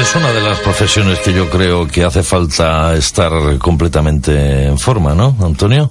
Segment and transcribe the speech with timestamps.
[0.00, 5.14] es una de las profesiones que yo creo que hace falta estar completamente en forma,
[5.14, 5.90] ¿no, Antonio?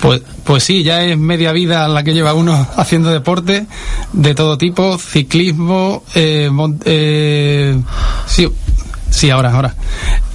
[0.00, 3.66] Pues, pues sí, ya es media vida la que lleva uno haciendo deporte
[4.14, 6.50] de todo tipo, ciclismo, eh,
[6.86, 7.78] eh,
[8.26, 8.48] sí,
[9.10, 9.74] sí, ahora, ahora.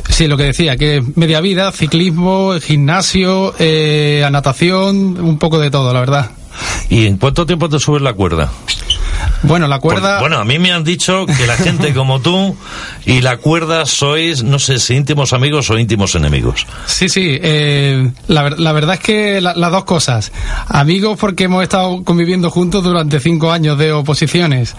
[0.08, 5.92] Sí, lo que decía, que media vida, ciclismo, gimnasio, eh, natación, un poco de todo,
[5.92, 6.31] la verdad.
[6.90, 8.52] ¿Y en cuánto tiempo te subes la cuerda?
[9.44, 10.20] Bueno, la cuerda.
[10.20, 12.55] bueno, a mí me han dicho que la gente como tú
[13.05, 16.66] y la cuerda sois, no sé si íntimos amigos o íntimos enemigos.
[16.85, 17.38] Sí, sí.
[17.41, 20.31] Eh, la, verdad es que las dos cosas.
[20.67, 24.75] Amigos porque hemos estado conviviendo juntos durante cinco años de oposiciones.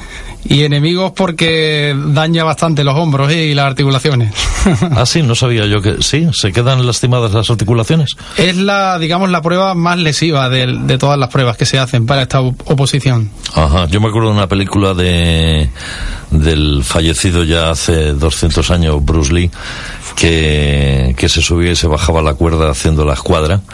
[0.49, 4.33] Y enemigos porque daña bastante los hombros y las articulaciones.
[4.93, 6.03] ah, sí, no sabía yo que.
[6.03, 8.11] Sí, se quedan lastimadas las articulaciones.
[8.37, 12.07] Es la, digamos, la prueba más lesiva de, de todas las pruebas que se hacen
[12.07, 13.31] para esta oposición.
[13.55, 15.69] Ajá, yo me acuerdo de una película de
[16.31, 19.51] del fallecido ya hace 200 años Bruce Lee
[20.17, 23.61] que, que se subía y se bajaba la cuerda haciendo la escuadra.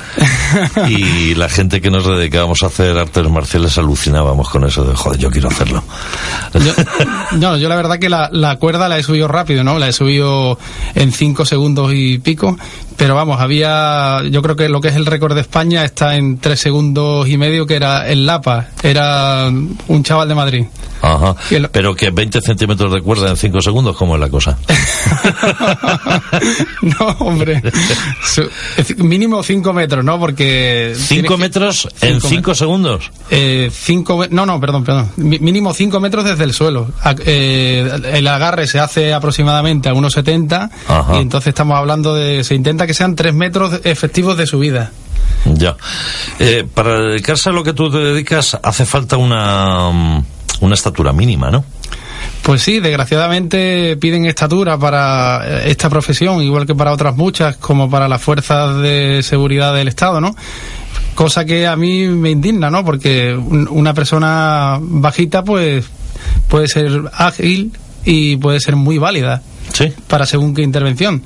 [0.89, 5.19] Y la gente que nos dedicábamos a hacer artes marciales alucinábamos con eso de joder
[5.19, 5.83] yo quiero hacerlo
[6.55, 6.73] yo,
[7.39, 9.93] no yo la verdad que la, la cuerda la he subido rápido no la he
[9.93, 10.59] subido
[10.95, 12.57] en 5 segundos y pico
[12.97, 16.39] pero vamos había yo creo que lo que es el récord de España está en
[16.39, 18.69] 3 segundos y medio que era el Lapa.
[18.83, 20.65] Era un chaval de Madrid
[21.03, 21.35] Ajá.
[21.73, 24.57] Pero que 20 centímetros de cuerda en 5 segundos, ¿cómo es la cosa?
[27.01, 27.61] no, hombre.
[28.99, 30.21] mínimo 5 metros, ¿no?
[30.21, 30.95] Porque...
[30.97, 33.11] ¿5 metros en 5 segundos?
[33.31, 35.11] Eh, cinco, no, no, perdón, perdón.
[35.17, 36.93] Mínimo 5 metros desde el suelo.
[37.27, 40.71] Eh, el agarre se hace aproximadamente a unos 70
[41.15, 42.45] y entonces estamos hablando de...
[42.45, 44.93] Se intenta que sean 3 metros efectivos de subida.
[45.45, 45.77] Ya.
[46.39, 50.25] Eh, para dedicarse a lo que tú te dedicas, hace falta una mm,
[50.63, 51.65] una estatura mínima, ¿no?
[52.43, 57.91] Pues sí, desgraciadamente piden estatura para eh, esta profesión, igual que para otras muchas, como
[57.91, 60.35] para las fuerzas de seguridad del Estado, ¿no?
[61.15, 62.85] Cosa que a mí me indigna, ¿no?
[62.85, 65.85] Porque una persona bajita, pues,
[66.49, 67.73] puede ser ágil
[68.05, 69.43] y puede ser muy válida.
[69.73, 69.93] Sí.
[70.07, 71.23] Para según qué intervención.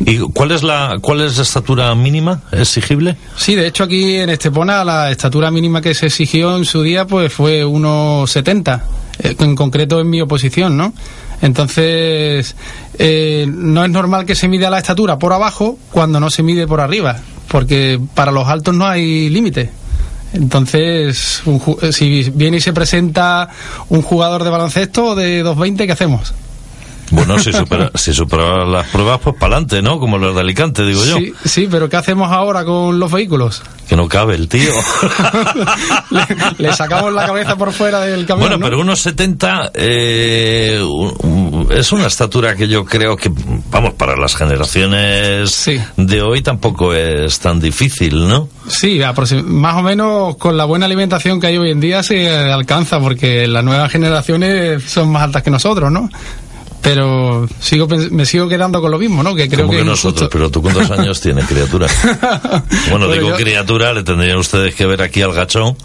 [0.00, 3.16] ¿Y cuál es la cuál es la estatura mínima exigible?
[3.36, 7.06] Sí, de hecho aquí en Estepona la estatura mínima que se exigió en su día
[7.06, 8.82] pues fue 1,70,
[9.20, 10.92] eh, en concreto en mi oposición, ¿no?
[11.40, 12.56] Entonces,
[12.98, 16.66] eh, no es normal que se mida la estatura por abajo cuando no se mide
[16.66, 17.18] por arriba,
[17.48, 19.70] porque para los altos no hay límite.
[20.32, 21.42] Entonces,
[21.92, 23.48] si viene y se presenta
[23.88, 26.34] un jugador de baloncesto de 2.20, ¿qué hacemos?
[27.10, 29.98] Bueno, si supera, si las pruebas, pues para adelante, ¿no?
[29.98, 31.16] Como los de Alicante, digo yo.
[31.16, 33.62] Sí, sí, pero ¿qué hacemos ahora con los vehículos?
[33.88, 34.72] Que no cabe el tío.
[36.58, 38.48] le, sacamos la cabeza por fuera del camión.
[38.48, 40.80] Bueno, pero unos 70 eh,
[41.70, 43.30] es una estatura que yo creo que,
[43.70, 48.48] vamos, para las generaciones de hoy tampoco es tan difícil, ¿no?
[48.66, 49.00] Sí,
[49.44, 53.46] más o menos con la buena alimentación que hay hoy en día se alcanza, porque
[53.46, 56.08] las nuevas generaciones son más altas que nosotros, ¿no?
[56.84, 59.34] Pero sigo me sigo quedando con lo mismo, ¿no?
[59.34, 61.86] Que creo que, nosotros, pero tú cuántos años tienes, criatura.
[62.90, 65.76] Bueno, digo criatura, le tendrían ustedes que ver aquí al gachón.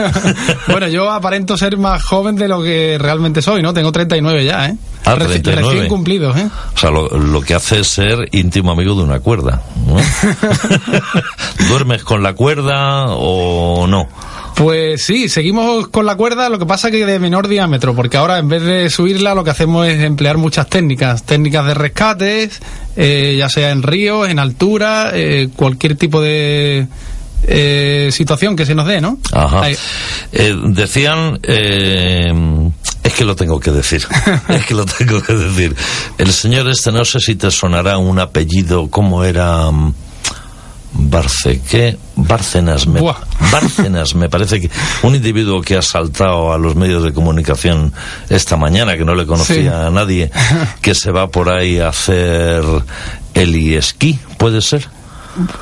[0.68, 3.74] bueno, yo aparento ser más joven de lo que realmente soy, ¿no?
[3.74, 4.76] Tengo 39 ya, ¿eh?
[5.04, 5.62] Ah, 39.
[5.62, 6.48] Recién cumplidos, ¿eh?
[6.74, 9.96] O sea, lo, lo, que hace es ser íntimo amigo de una cuerda, ¿no?
[11.68, 14.08] ¿Duermes con la cuerda o no?
[14.54, 18.38] Pues sí, seguimos con la cuerda, lo que pasa que de menor diámetro, porque ahora
[18.38, 22.60] en vez de subirla lo que hacemos es emplear muchas técnicas, técnicas de rescates,
[22.96, 26.86] eh, ya sea en ríos, en altura, eh, cualquier tipo de
[27.44, 29.18] eh, situación que se nos dé, ¿no?
[29.32, 29.62] Ajá.
[30.30, 34.06] decían, es que lo tengo que decir,
[34.48, 35.74] es que lo tengo que decir.
[36.18, 39.70] El señor este, no sé si te sonará un apellido, ¿cómo era?
[40.92, 41.96] Barce, ¿qué?
[42.16, 43.00] Bárcenas me,
[43.52, 44.70] Bárcenas, me parece que
[45.02, 47.92] un individuo que ha saltado a los medios de comunicación
[48.28, 50.30] esta mañana, que no le conocía a nadie,
[50.80, 52.64] que se va por ahí a hacer
[53.34, 54.88] el esquí, ¿puede ser?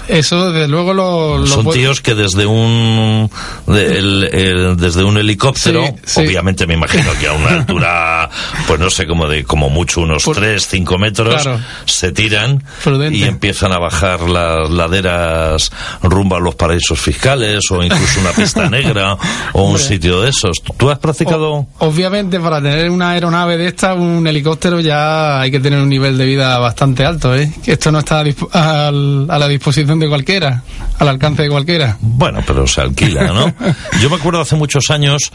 [0.08, 1.46] Eso, desde luego, lo.
[1.46, 3.30] Son tíos que desde un.
[3.66, 5.84] desde un helicóptero,
[6.16, 8.30] obviamente me imagino que a una altura,
[8.66, 11.48] pues no sé, como de como mucho unos 3, 5 metros,
[11.84, 12.62] se tiran
[13.10, 15.70] y empiezan a bajar las laderas
[16.02, 19.16] rumbo a los paraísos fiscales o incluso una pista negra
[19.52, 20.62] o un sitio de esos.
[20.76, 21.66] ¿Tú has practicado.?
[21.78, 26.18] obviamente, para tener una aeronave de esta, un helicóptero, ya hay que tener un nivel
[26.18, 27.52] de vida bastante alto, ¿eh?
[27.64, 28.22] Que esto no está
[28.52, 30.62] a, a la disposición disposición de cualquiera,
[30.98, 31.96] al alcance de cualquiera.
[32.00, 33.52] Bueno, pero se alquila, ¿no?
[34.00, 35.30] Yo me acuerdo hace muchos años,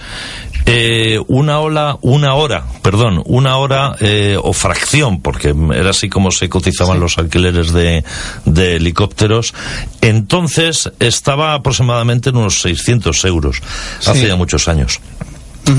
[0.65, 6.31] eh, una ola, una hora, perdón, una hora eh, o fracción, porque era así como
[6.31, 8.03] se cotizaban los alquileres de,
[8.45, 9.53] de helicópteros.
[10.01, 13.61] Entonces estaba aproximadamente en unos 600 euros,
[14.05, 14.99] hace ya muchos años.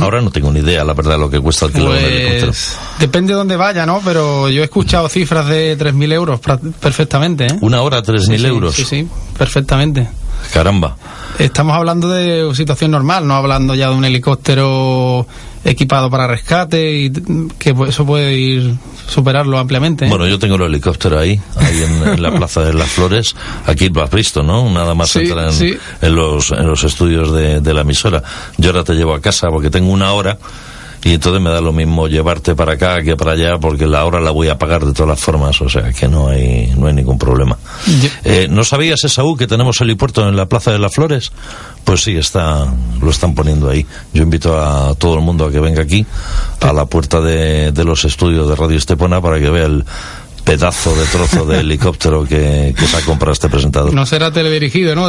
[0.01, 2.47] Ahora no tengo ni idea, la verdad, lo que cuesta un helicóptero.
[2.47, 4.01] Pues, depende de dónde vaya, ¿no?
[4.05, 6.41] Pero yo he escuchado cifras de 3.000 euros
[6.81, 7.59] perfectamente, ¿eh?
[7.61, 8.75] Una hora, 3.000 Sí, euros.
[8.75, 10.09] Sí, sí, perfectamente.
[10.53, 10.97] Caramba.
[11.39, 15.27] Estamos hablando de situación normal, no hablando ya de un helicóptero
[15.65, 17.11] equipado para rescate y
[17.59, 18.75] que eso puede ir
[19.09, 20.07] superarlo ampliamente.
[20.07, 20.09] ¿eh?
[20.09, 23.35] Bueno, yo tengo el helicóptero ahí, ahí en, en la Plaza de las Flores.
[23.67, 24.69] Aquí lo has visto, ¿no?
[24.71, 25.77] Nada más Sí, entrar en, sí.
[26.03, 28.23] en los, en los estudios de, de la emisora.
[28.59, 30.39] Yo ahora te llevo a casa porque tengo una hora
[31.05, 34.21] y entonces me da lo mismo llevarte para acá que para allá porque la hora
[34.21, 36.95] la voy a pagar de todas las formas, o sea que no hay, no hay
[36.95, 37.56] ningún problema.
[38.03, 41.31] Yo- Eh, ¿No sabías, Esaú, que tenemos helipuerto en la Plaza de las Flores?
[41.85, 42.67] Pues sí, está,
[43.01, 43.85] lo están poniendo ahí.
[44.15, 46.06] Yo invito a todo el mundo a que venga aquí,
[46.61, 49.85] a la puerta de, de los estudios de Radio Estepona, para que vea el
[50.44, 53.93] pedazo de trozo de helicóptero que, que se ha comprado este presentador.
[53.94, 55.08] No será teledirigido, ¿no?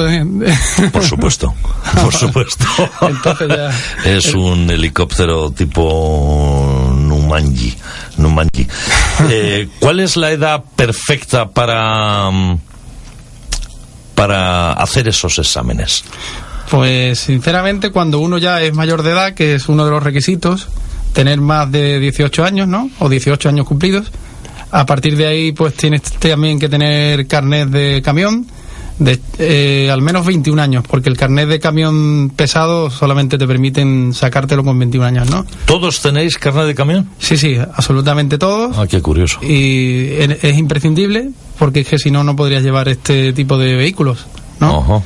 [0.92, 1.54] Por supuesto,
[2.02, 2.66] por supuesto.
[3.02, 3.72] Entonces ya-
[4.06, 7.76] Es un helicóptero tipo Numanji.
[8.18, 8.68] Numanji.
[9.30, 12.30] Eh, ¿Cuál es la edad perfecta para,
[14.16, 16.04] para hacer esos exámenes?
[16.70, 20.68] Pues sinceramente cuando uno ya es mayor de edad, que es uno de los requisitos,
[21.14, 22.90] tener más de 18 años, ¿no?
[23.00, 24.12] O 18 años cumplidos.
[24.72, 28.46] A partir de ahí pues tienes también que tener carnet de camión
[28.98, 34.14] de eh, al menos 21 años, porque el carnet de camión pesado solamente te permiten
[34.14, 35.46] sacártelo con 21 años, ¿no?
[35.66, 37.10] ¿Todos tenéis carnet de camión?
[37.20, 38.78] Sí, sí, absolutamente todos.
[38.78, 39.40] Ah, qué curioso.
[39.44, 41.30] Y en- es imprescindible,
[41.60, 44.28] porque es que si no, no podrías llevar este tipo de vehículos,
[44.62, 44.80] ¿no?
[44.80, 45.02] Ajá.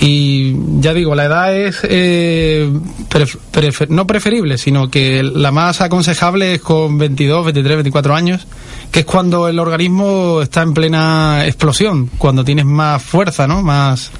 [0.00, 2.68] Y ya digo, la edad es eh,
[3.08, 8.46] pref- prefer- no preferible, sino que la más aconsejable es con 22, 23, 24 años,
[8.92, 13.62] que es cuando el organismo está en plena explosión, cuando tienes más fuerza, ¿no?
[13.62, 14.10] Más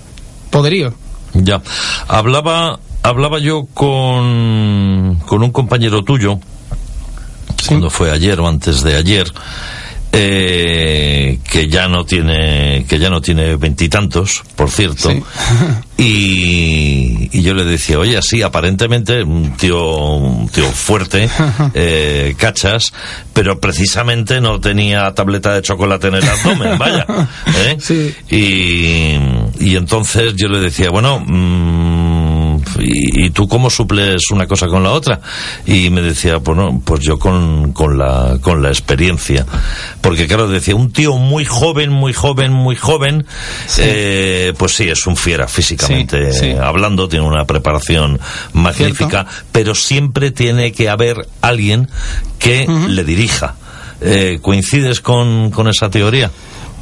[0.50, 0.94] poderío.
[1.34, 1.60] Ya.
[2.08, 6.40] Hablaba, hablaba yo con, con un compañero tuyo,
[7.68, 9.30] cuando fue ayer o antes de ayer,
[10.12, 15.10] eh, que ya no tiene, que ya no tiene veintitantos, por cierto.
[15.10, 15.22] Sí.
[15.96, 21.28] Y, y yo le decía, oye, sí, aparentemente un tío, un tío fuerte,
[21.74, 22.92] eh, cachas,
[23.32, 27.06] pero precisamente no tenía tableta de chocolate en el abdomen, vaya.
[27.66, 27.76] ¿eh?
[27.82, 28.14] Sí.
[28.30, 31.71] Y, y entonces yo le decía, bueno, mm,
[32.82, 35.20] ¿y, y tú cómo suples una cosa con la otra?
[35.66, 39.46] Y me decía, bueno, pues yo con, con, la, con la experiencia.
[40.00, 43.26] Porque claro, decía, un tío muy joven, muy joven, muy joven,
[43.78, 46.50] eh, pues sí, es un fiera físicamente Sí, sí.
[46.52, 48.18] hablando, tiene una preparación
[48.52, 51.88] magnífica, pero siempre tiene que haber alguien
[52.38, 53.54] que le dirija.
[54.00, 56.30] Eh, ¿Coincides con, con esa teoría?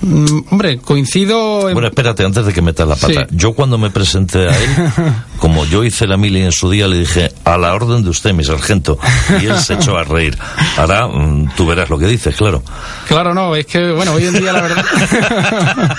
[0.02, 1.74] Mm, hombre, coincido en...
[1.74, 3.26] Bueno, espérate, antes de que metas la pata.
[3.28, 3.36] Sí.
[3.36, 4.92] Yo cuando me presenté a él,
[5.38, 8.32] como yo hice la mili en su día, le dije, a la orden de usted,
[8.32, 8.98] mi sargento.
[9.42, 10.38] Y él se echó a reír.
[10.78, 12.62] Ahora mm, tú verás lo que dices, claro.
[13.08, 14.84] Claro, no, es que, bueno, hoy en día la verdad.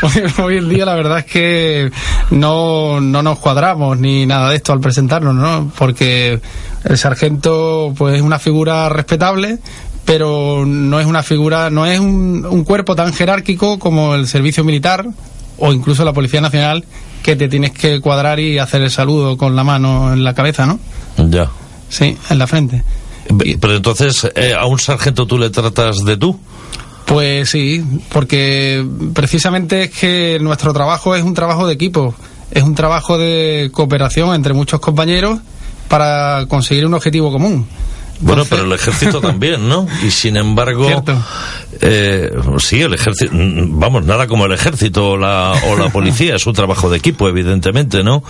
[0.02, 1.90] hoy, hoy en día la verdad es que
[2.30, 5.72] no, no nos cuadramos ni nada de esto al presentarnos, ¿no?
[5.76, 6.40] Porque
[6.84, 9.58] el sargento, pues es una figura respetable,
[10.04, 14.64] pero no es una figura, no es un, un cuerpo tan jerárquico como el servicio
[14.64, 15.06] militar
[15.58, 16.84] o incluso la Policía Nacional,
[17.22, 20.66] que te tienes que cuadrar y hacer el saludo con la mano en la cabeza,
[20.66, 20.80] ¿no?
[21.28, 21.50] Ya.
[21.88, 22.82] Sí, en la frente.
[23.60, 26.38] Pero entonces, eh, ¿a un sargento tú le tratas de tú?
[27.06, 32.14] Pues sí, porque precisamente es que nuestro trabajo es un trabajo de equipo,
[32.50, 35.40] es un trabajo de cooperación entre muchos compañeros
[35.88, 37.66] para conseguir un objetivo común.
[38.20, 39.86] Bueno, pero el ejército también, ¿no?
[40.06, 40.86] Y sin embargo,
[41.80, 46.46] eh, sí, el ejército, vamos, nada como el ejército o la, o la policía, es
[46.46, 48.22] un trabajo de equipo, evidentemente, ¿no?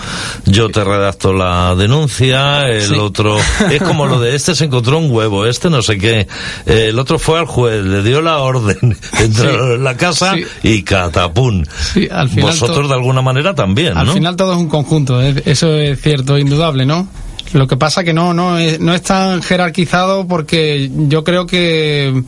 [0.46, 2.94] Yo te redacto la denuncia, el Sí.
[2.96, 3.38] otro,
[3.70, 6.26] es como lo de este se encontró un huevo, este no sé qué,
[6.66, 8.78] eh, el otro fue al juez, le dio la orden,
[9.18, 10.44] entraron en la casa Sí.
[10.62, 11.66] y catapún.
[11.92, 14.12] Sí, al final Vosotros de alguna manera también, Al ¿no?
[14.14, 17.08] final todo es un conjunto, es- eso es cierto, indudable, ¿no?
[17.52, 22.22] Lo que pasa que no, no es, no es tan jerarquizado porque yo creo que,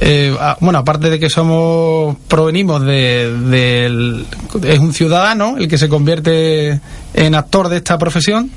[0.00, 4.24] eh, bueno, aparte de que somos, provenimos de,
[4.62, 6.80] es un ciudadano el que se convierte
[7.14, 8.50] en actor de esta profesión.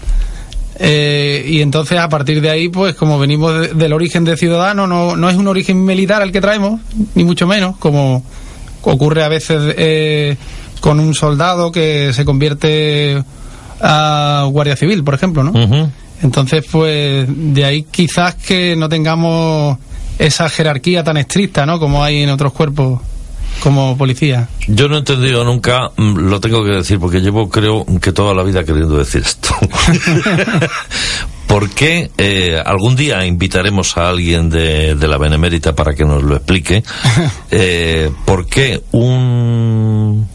[0.84, 4.88] eh, y entonces a partir de ahí, pues como venimos de- del origen de ciudadano,
[4.88, 6.82] no, no es un origen militar el que traemos,
[7.16, 8.24] ni mucho menos, como,
[8.84, 10.38] ocurre a veces eh,
[10.80, 13.24] con un soldado que se convierte
[13.80, 15.52] a guardia civil, por ejemplo, ¿no?
[16.22, 19.78] Entonces, pues de ahí quizás que no tengamos
[20.20, 21.80] esa jerarquía tan estricta, ¿no?
[21.80, 23.02] Como hay en otros cuerpos
[23.62, 24.48] como policía.
[24.68, 28.34] Yo no he entendido nunca, mm, lo tengo que decir porque llevo creo que toda
[28.34, 29.50] la vida queriendo decir esto.
[31.48, 36.36] ¿Por qué eh, algún día invitaremos a alguien de, la Benemérita para que nos lo
[36.36, 36.84] explique?
[37.54, 40.26] Eh, ¿Por qué un,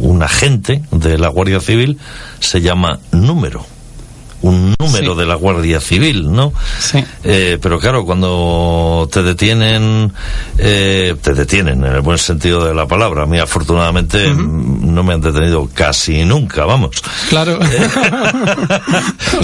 [0.00, 1.98] un agente de la Guardia Civil
[2.38, 3.66] se llama número?
[4.42, 6.52] Un número de la Guardia Civil, ¿no?
[6.78, 7.02] Sí.
[7.24, 10.12] Eh, pero claro, cuando te detienen,
[10.58, 13.22] eh, te detienen en el buen sentido de la palabra.
[13.22, 17.02] A mí, afortunadamente, no me han detenido casi nunca, vamos.
[17.28, 17.58] Claro.
[17.62, 17.88] Eh,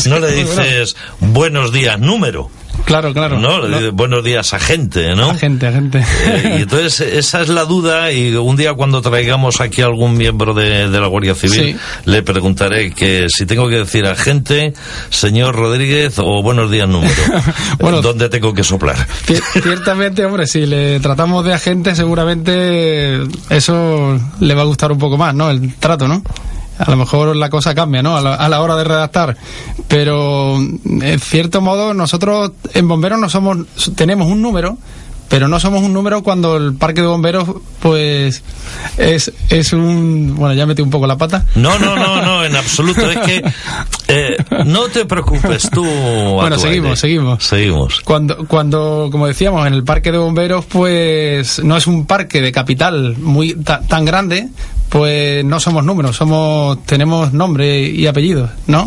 [0.08, 2.50] no le dices buenos días, número.
[2.84, 3.38] Claro, claro.
[3.38, 3.92] ¿No?
[3.92, 5.30] Buenos días, agente, ¿no?
[5.30, 5.98] Agente, agente.
[5.98, 10.16] Eh, y entonces esa es la duda y un día cuando traigamos aquí a algún
[10.16, 14.72] miembro de, la Guardia Civil le preguntaré que si tengo que decir agente,
[15.10, 17.12] señor Rodríguez o buenos días número.
[17.78, 18.96] bueno, ¿Dónde tengo que soplar?
[19.52, 25.16] Ciertamente, hombre, si le tratamos de agente seguramente eso le va a gustar un poco
[25.16, 25.50] más, ¿no?
[25.50, 26.22] El trato, ¿no?
[26.78, 28.16] A lo mejor la cosa cambia, ¿no?
[28.16, 29.36] A la, hora de redactar.
[29.88, 33.58] Pero, en cierto modo, nosotros en bomberos no somos,
[33.96, 34.78] tenemos un número,
[35.28, 37.48] pero no somos un número cuando el parque de bomberos
[37.80, 38.42] pues
[38.96, 41.44] es, es un bueno ya metí un poco la pata.
[41.54, 43.10] No no no no en absoluto.
[43.10, 43.44] Es que
[44.08, 47.44] eh, no te preocupes tú bueno seguimos seguimos.
[47.44, 48.00] Seguimos.
[48.00, 52.50] Cuando cuando como decíamos en el parque de bomberos pues no es un parque de
[52.50, 54.48] capital muy tan grande
[54.88, 58.86] pues no somos números, somos tenemos nombre y apellidos, ¿no?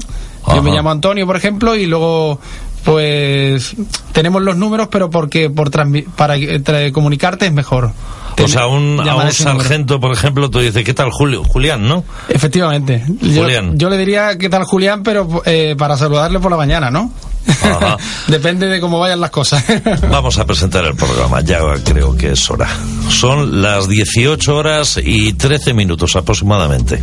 [0.54, 2.40] Yo me llamo Antonio, por ejemplo, y luego
[2.84, 3.76] pues
[4.12, 5.70] tenemos los números, pero porque por
[6.16, 7.94] para comunicarte es mejor.
[8.42, 11.44] O sea, un, a un sargento, por ejemplo, tú dices, ¿qué tal Julio?
[11.44, 12.04] Julián, ¿no?
[12.30, 13.04] Efectivamente.
[13.20, 13.78] Julián.
[13.78, 15.04] Yo, le diría, ¿qué tal Julián?
[15.04, 17.12] Pero eh, para saludarle por la mañana, ¿no?
[18.28, 19.64] Depende de cómo vayan las cosas.
[20.10, 22.68] Vamos a presentar el programa, ya creo que es hora.
[23.10, 27.02] Son las 18 horas y 13 minutos aproximadamente.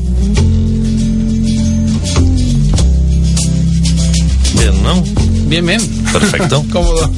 [4.54, 5.02] Bien, ¿no?
[5.46, 6.04] Bien, bien.
[6.12, 6.64] Perfecto.
[6.72, 7.10] Cómodo.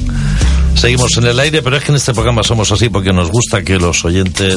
[0.81, 3.61] Seguimos en el aire, pero es que en este programa somos así porque nos gusta
[3.61, 4.55] que los oyentes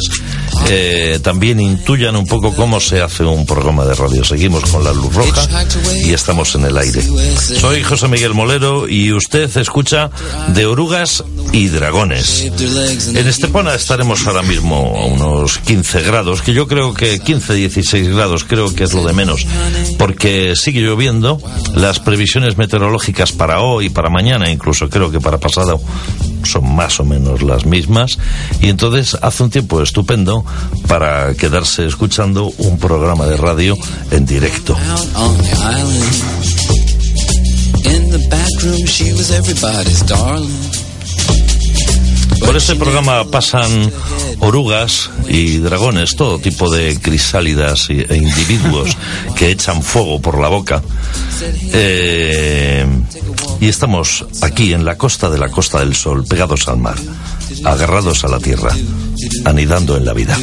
[0.70, 4.24] eh, también intuyan un poco cómo se hace un programa de radio.
[4.24, 5.46] Seguimos con la luz roja
[6.02, 7.02] y estamos en el aire.
[7.60, 10.10] Soy José Miguel Molero y usted escucha
[10.48, 12.40] de orugas y dragones.
[12.40, 18.08] En Estepona estaremos ahora mismo a unos 15 grados, que yo creo que 15, 16
[18.08, 19.46] grados creo que es lo de menos,
[19.98, 21.38] porque sigue lloviendo.
[21.74, 25.82] Las previsiones meteorológicas para hoy, para mañana, incluso creo que para pasado
[26.44, 28.18] son más o menos las mismas
[28.60, 30.44] y entonces hace un tiempo estupendo
[30.86, 33.76] para quedarse escuchando un programa de radio
[34.10, 34.76] en directo.
[42.40, 43.90] Por este programa pasan
[44.40, 48.96] orugas y dragones, todo tipo de crisálidas e individuos
[49.36, 50.82] que echan fuego por la boca.
[51.72, 52.86] Eh,
[53.60, 56.96] y estamos aquí en la costa de la Costa del Sol, pegados al mar,
[57.64, 58.74] agarrados a la tierra,
[59.44, 60.38] anidando en la vida.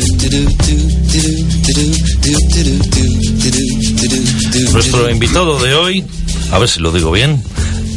[4.74, 6.06] Nuestro invitado de hoy,
[6.52, 7.44] a ver si lo digo bien,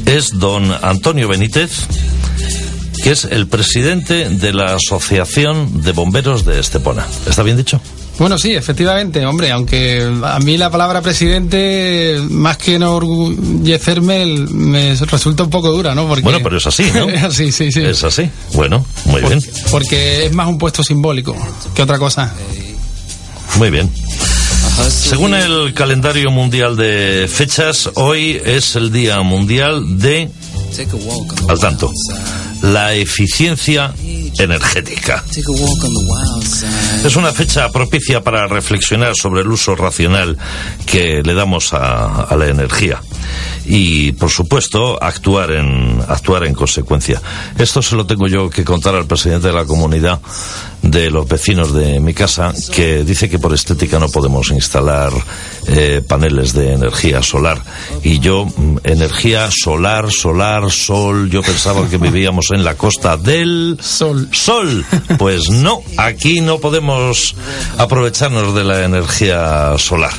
[0.06, 1.70] es don Antonio Benítez,
[3.02, 7.06] que es el presidente de la Asociación de Bomberos de Estepona.
[7.26, 7.80] ¿Está bien dicho?
[8.18, 15.42] Bueno, sí, efectivamente, hombre, aunque a mí la palabra presidente, más que enorgullecerme, me resulta
[15.42, 16.06] un poco dura, ¿no?
[16.06, 16.22] Porque...
[16.22, 17.06] Bueno, pero es así, ¿no?
[17.30, 17.82] sí, sí, sí.
[17.82, 18.30] Es así.
[18.52, 19.40] Bueno, muy bien.
[19.70, 21.36] Porque es más un puesto simbólico
[21.74, 22.32] que otra cosa.
[23.56, 23.90] Muy bien.
[24.88, 30.30] Según el calendario mundial de fechas, hoy es el Día Mundial de...
[31.48, 31.90] Al tanto
[32.64, 33.92] la eficiencia
[34.38, 35.22] energética.
[37.04, 40.38] Es una fecha propicia para reflexionar sobre el uso racional
[40.86, 43.02] que le damos a, la energía
[43.66, 47.20] y, por supuesto, actuar en, actuar en consecuencia.
[47.58, 50.20] Esto se lo tengo yo que contar al presidente de la comunidad
[50.84, 55.12] de los vecinos de mi casa, que dice que por estética no podemos instalar
[55.66, 57.62] eh, paneles de energía solar.
[58.02, 63.78] Y yo, mm, energía solar, solar, sol, yo pensaba que vivíamos en la costa del
[63.80, 64.28] sol.
[64.32, 64.84] Sol.
[65.18, 67.34] Pues no, aquí no podemos
[67.78, 70.12] aprovecharnos de la energía solar.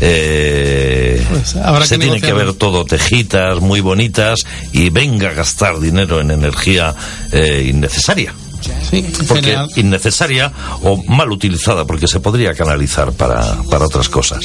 [0.00, 4.40] Eh, pues se tiene que ver todo tejitas muy bonitas
[4.72, 6.94] y venga a gastar dinero en energía
[7.32, 8.34] eh, innecesaria.
[9.28, 10.52] Porque innecesaria
[10.82, 14.40] o mal utilizada porque se podría canalizar para, para otras cosas.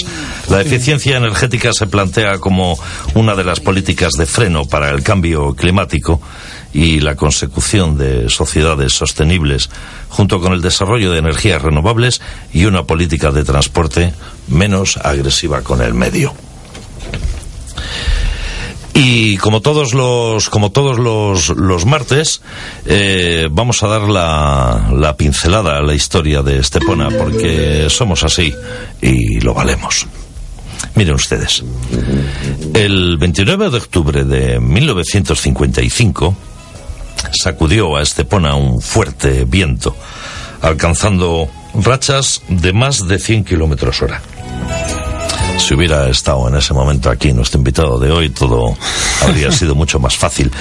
[0.49, 2.77] La eficiencia energética se plantea como
[3.15, 6.21] una de las políticas de freno para el cambio climático
[6.73, 9.69] y la consecución de sociedades sostenibles,
[10.09, 12.21] junto con el desarrollo de energías renovables
[12.53, 14.13] y una política de transporte
[14.47, 16.33] menos agresiva con el medio.
[19.01, 22.41] Y como todos los, como todos los, los martes,
[22.85, 28.53] eh, vamos a dar la, la pincelada a la historia de Estepona, porque somos así
[29.01, 30.05] y lo valemos.
[30.95, 31.63] Miren ustedes,
[32.73, 36.35] el 29 de octubre de 1955
[37.31, 39.95] sacudió a Estepona un fuerte viento,
[40.61, 44.21] alcanzando rachas de más de 100 kilómetros hora
[45.59, 48.75] si hubiera estado en ese momento aquí nuestro invitado de hoy, todo
[49.21, 50.51] habría sido mucho más fácil,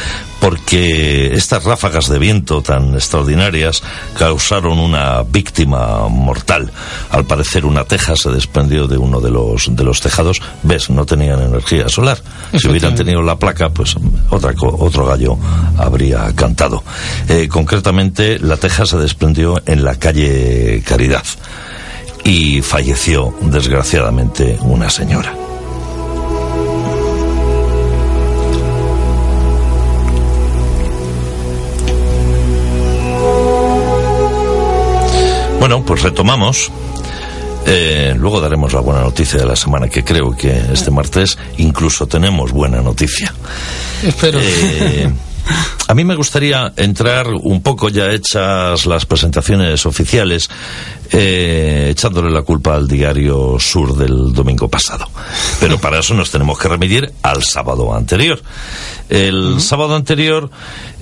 [0.40, 3.82] porque estas ráfagas de viento tan extraordinarias
[4.18, 6.70] causaron una víctima mortal.
[7.10, 10.42] Al parecer una teja se desprendió de uno de los, de los tejados.
[10.62, 12.18] Ves, no tenían energía solar.
[12.56, 13.94] Si hubieran tenido la placa, pues
[14.30, 15.38] otra, otro gallo
[15.76, 16.82] habría cantado.
[17.28, 21.24] Eh, concretamente, la teja se desprendió en la calle Caridad
[22.24, 25.34] y falleció desgraciadamente una señora.
[35.58, 36.70] Bueno, pues retomamos.
[37.66, 42.06] Eh, luego daremos la buena noticia de la semana, que creo que este martes incluso
[42.06, 43.34] tenemos buena noticia.
[44.02, 44.38] Espero.
[44.40, 45.10] Eh,
[45.86, 50.48] a mí me gustaría entrar un poco ya hechas las presentaciones oficiales,
[51.10, 55.06] eh, echándole la culpa al diario Sur del domingo pasado.
[55.60, 58.40] Pero para eso nos tenemos que remitir al sábado anterior.
[59.08, 60.50] El sábado anterior,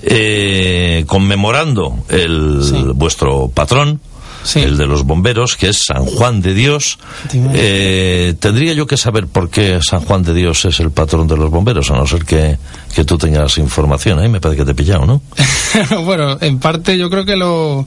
[0.02, 4.00] eh, conmemorando el vuestro patrón,
[4.54, 6.98] el de los bomberos, que es San Juan de Dios.
[7.34, 11.36] Eh, tendría yo que saber por qué San Juan de Dios es el patrón de
[11.36, 12.58] los bomberos, a no ser que,
[12.94, 14.18] que tú tengas información.
[14.18, 15.22] Ahí me parece que te he pillado, ¿no?
[16.04, 17.86] bueno, en parte yo creo que lo...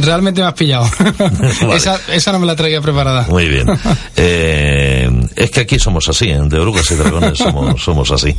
[0.00, 0.86] realmente me has pillado.
[1.74, 3.26] esa, esa no me la traía preparada.
[3.28, 3.66] Muy bien.
[4.18, 8.34] Eh, es que aquí somos así, en De Orugas y Dragones somos, somos así.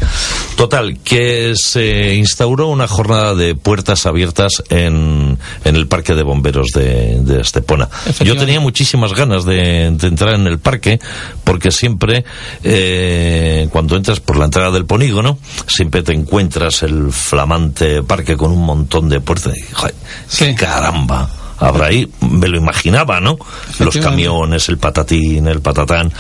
[0.56, 6.68] Total, que se instauró una jornada de puertas abiertas en, en el Parque de Bomberos
[6.74, 7.90] de Estepona.
[8.24, 11.00] Yo tenía muchísimas ganas de, entrar en el parque
[11.44, 12.26] porque siempre
[12.64, 18.52] eh, cuando entras por la entrada del polígono siempre te encuentras el flamante parque con
[18.52, 19.54] un montón de puertas.
[19.58, 23.38] Y, Caramba habrá ahí, me lo imaginaba, ¿no?
[23.80, 26.12] Los camiones, el patatín, el patatán.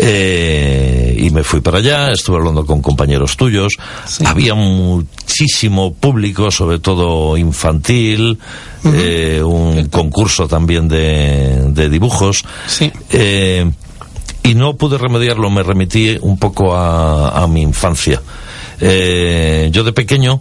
[0.00, 3.72] Eh, y me fui para allá, estuve hablando con compañeros tuyos.
[4.24, 8.38] Había muchísimo público, sobre todo infantil,
[8.84, 12.44] eh, un concurso también de, dibujos.
[13.10, 13.68] Eh,
[14.44, 18.22] y no pude remediarlo, me remití un poco a, a mi infancia.
[18.80, 20.40] Yo de pequeño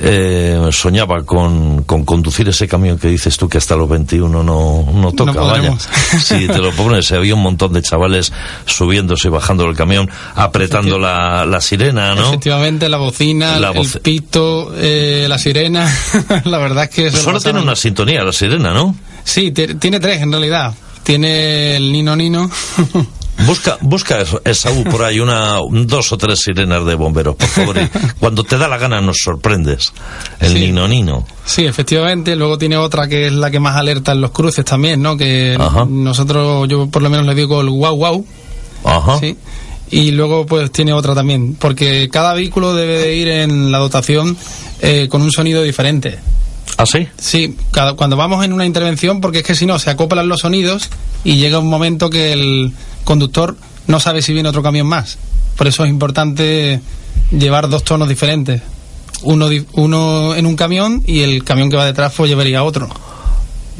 [0.00, 4.88] eh, soñaba con, con, conducir ese camión que dices tú que hasta los 21 no,
[4.92, 5.76] no toca, vaya.
[6.20, 8.32] Si te lo pones, había un montón de chavales
[8.64, 12.28] subiéndose y bajando del camión, apretando la, la sirena, ¿no?
[12.28, 15.92] Efectivamente, la bocina, el pito, eh, la sirena,
[16.44, 17.10] la verdad es que...
[17.10, 18.94] Solo tiene una sintonía la sirena, ¿no?
[19.24, 20.74] Sí, tiene tres en realidad.
[21.02, 22.50] Tiene el Nino Nino.
[23.46, 27.76] Busca, busca Esaú por ahí una, dos o tres sirenas de bomberos, por favor.
[28.18, 29.92] cuando te da la gana nos sorprendes.
[30.40, 31.24] El Nino Nino.
[31.44, 32.34] Sí, efectivamente.
[32.36, 35.16] Luego tiene otra que es la que más alerta en los cruces también, ¿no?
[35.16, 35.56] Que
[35.88, 38.26] nosotros, yo por lo menos le digo el guau guau.
[38.84, 39.18] Ajá.
[39.18, 39.36] Sí.
[39.90, 44.36] Y luego pues tiene otra también, porque cada vehículo debe de ir en la dotación
[44.80, 46.18] eh, con un sonido diferente.
[46.78, 47.08] ¿Ah, sí?
[47.18, 50.42] Sí, cada, cuando vamos en una intervención, porque es que si no, se acoplan los
[50.42, 50.88] sonidos
[51.24, 53.56] y llega un momento que el conductor
[53.88, 55.18] no sabe si viene otro camión más.
[55.56, 56.80] Por eso es importante
[57.32, 58.62] llevar dos tonos diferentes.
[59.22, 62.88] Uno, uno en un camión y el camión que va detrás pues llevaría otro.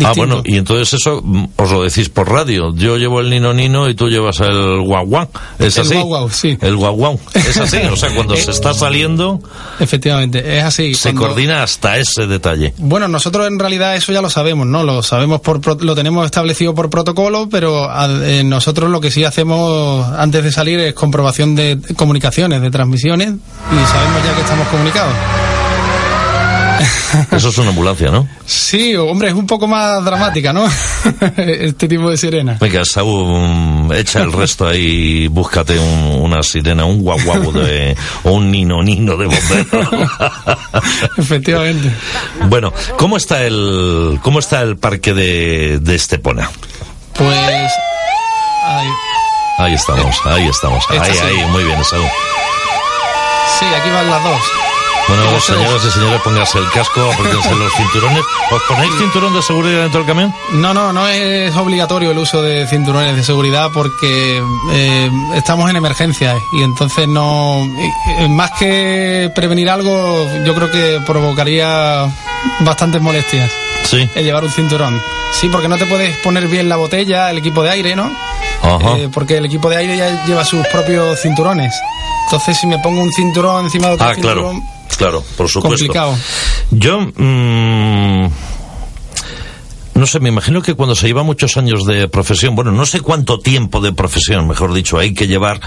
[0.05, 2.75] Ah, bueno, y entonces eso mm, os lo decís por radio.
[2.75, 5.95] Yo llevo el Nino Nino y tú llevas el guau ¿Es así?
[5.95, 6.59] El guau, sí.
[6.61, 7.79] El guau Es así.
[7.91, 9.41] O sea, cuando se está saliendo.
[9.81, 10.95] Efectivamente, es así.
[10.95, 12.75] Se coordina hasta ese detalle.
[12.79, 14.83] Bueno, nosotros en realidad eso ya lo sabemos, ¿no?
[14.85, 15.59] Lo sabemos por.
[15.83, 17.89] Lo tenemos establecido por protocolo, pero
[18.23, 23.29] eh, nosotros lo que sí hacemos antes de salir es comprobación de comunicaciones, de transmisiones,
[23.31, 25.15] y sabemos ya que estamos comunicados.
[27.31, 28.29] Eso es una ambulancia, ¿no?
[28.47, 30.67] Sí, hombre, es un poco más dramática, ¿no?
[31.37, 32.57] este tipo de sirena.
[32.61, 38.83] Venga, Saúl, echa el resto ahí, búscate una sirena, un guaguabo de, o un nino
[38.83, 40.01] nino de bombero.
[41.17, 41.91] Efectivamente.
[42.49, 46.51] Bueno, ¿cómo está el, cómo está el parque de, de Estepona?
[47.15, 47.73] Pues,
[49.59, 52.07] ahí, estamos, ahí estamos, ahí, ahí, muy bien, Saúl.
[53.59, 54.68] Sí, aquí van las dos.
[55.09, 58.23] Bueno, señoras y señores, pónganse el casco, apréndense los cinturones.
[58.51, 60.35] ¿Os ponéis cinturón de seguridad dentro del camión?
[60.53, 64.43] No, no, no es obligatorio el uso de cinturones de seguridad porque
[64.73, 67.67] eh, estamos en emergencia y entonces no.
[68.29, 72.07] Más que prevenir algo, yo creo que provocaría
[72.61, 73.51] bastantes molestias.
[73.85, 74.07] Sí.
[74.15, 75.01] El llevar un cinturón.
[75.33, 78.11] Sí, porque no te puedes poner bien la botella, el equipo de aire, ¿no?
[78.63, 78.99] Ajá.
[78.99, 81.75] Eh, porque el equipo de aire ya lleva sus propios cinturones.
[82.27, 85.79] Entonces, si me pongo un cinturón encima de otro ah, cinturón, claro Claro, por supuesto.
[85.79, 86.17] Complicado.
[86.71, 87.01] Yo.
[87.01, 88.29] Mmm,
[89.99, 93.01] no sé, me imagino que cuando se lleva muchos años de profesión, bueno, no sé
[93.01, 95.61] cuánto tiempo de profesión, mejor dicho, hay que llevar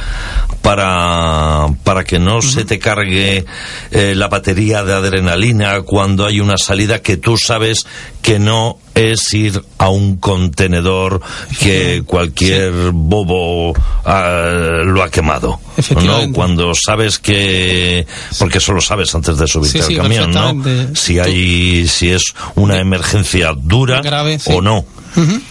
[0.62, 3.43] para, para que no se te cargue
[3.91, 7.86] eh, la batería de adrenalina cuando hay una salida que tú sabes
[8.21, 11.21] que no es ir a un contenedor
[11.60, 13.73] que cualquier bobo
[14.06, 15.60] ah, lo ha quemado.
[16.04, 16.32] ¿no?
[16.34, 18.06] Cuando sabes que,
[18.39, 20.63] porque eso lo sabes antes de subirte al camión, ¿no?
[20.95, 24.01] Si hay, si es una emergencia dura
[24.45, 24.86] o no.